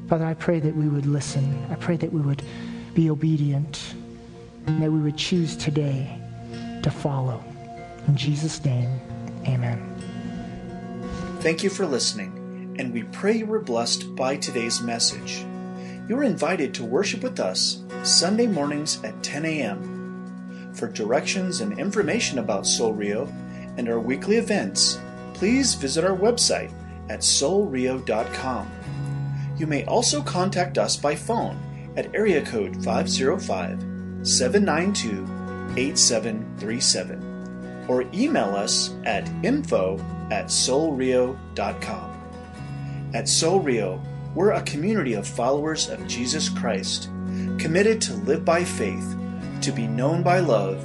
Father, 0.10 0.26
I 0.26 0.34
pray 0.34 0.60
that 0.60 0.76
we 0.76 0.90
would 0.90 1.06
listen. 1.06 1.66
I 1.70 1.76
pray 1.76 1.96
that 1.96 2.12
we 2.12 2.20
would 2.20 2.44
be 2.94 3.10
obedient 3.10 3.82
and 4.68 4.84
that 4.84 4.92
we 4.92 5.00
would 5.00 5.16
choose 5.16 5.56
today 5.56 6.20
to 6.84 6.92
follow. 6.92 7.42
In 8.08 8.16
Jesus' 8.16 8.64
name, 8.66 9.00
amen. 9.48 9.88
Thank 11.40 11.64
you 11.64 11.70
for 11.70 11.86
listening, 11.86 12.76
and 12.80 12.94
we 12.94 13.04
pray 13.04 13.38
you 13.38 13.46
were 13.46 13.60
blessed 13.60 14.16
by 14.16 14.38
today's 14.38 14.82
message. 14.82 15.46
You 16.08 16.18
are 16.18 16.24
invited 16.24 16.74
to 16.76 16.84
worship 16.84 17.24
with 17.24 17.40
us 17.40 17.84
Sunday 18.04 18.48
mornings 18.48 19.04
at 19.04 19.24
10 19.24 19.46
a.m. 19.46 20.72
For 20.74 20.88
directions 20.88 21.62
and 21.62 21.80
information 21.80 22.40
about 22.40 22.68
Soul 22.68 22.94
Rio 22.94 23.28
and 23.78 23.88
our 23.88 24.00
weekly 24.00 24.38
events, 24.38 25.00
please 25.34 25.76
visit 25.76 26.04
our 26.04 26.16
website 26.16 26.74
at 27.10 27.20
soulrio.com. 27.20 28.72
You 29.58 29.68
may 29.68 29.86
also 29.86 30.22
contact 30.22 30.78
us 30.78 30.96
by 30.98 31.16
phone 31.16 31.60
at 31.96 32.14
area 32.16 32.44
code 32.46 32.84
505 32.84 34.28
792 34.28 35.24
8737 35.78 37.31
or 37.92 38.06
email 38.14 38.56
us 38.56 38.96
at 39.04 39.28
info 39.44 40.00
at 40.32 40.46
soulrio.com. 40.46 41.42
At 43.14 43.28
Soul 43.28 43.60
Rio, 43.60 44.02
we're 44.34 44.52
a 44.52 44.62
community 44.62 45.14
of 45.14 45.28
followers 45.28 45.90
of 45.90 46.08
Jesus 46.08 46.48
Christ, 46.48 47.10
committed 47.60 48.00
to 48.04 48.14
live 48.14 48.46
by 48.46 48.64
faith, 48.64 49.18
to 49.60 49.74
be 49.74 49.88
known 49.88 50.24
by 50.24 50.40
love, 50.40 50.82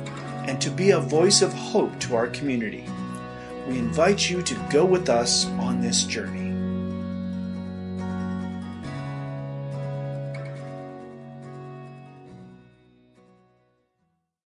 and 0.49 0.61
to 0.61 0.69
be 0.69 0.91
a 0.91 0.99
voice 0.99 1.43
of 1.43 1.53
hope 1.53 1.97
to 2.01 2.17
our 2.17 2.27
community. 2.27 2.85
We 3.69 3.79
invite 3.79 4.29
you 4.29 4.43
to 4.43 4.69
go 4.69 4.85
with 4.85 5.09
us 5.09 5.47
on 5.61 5.81
this 5.81 6.03
journey. 6.03 6.46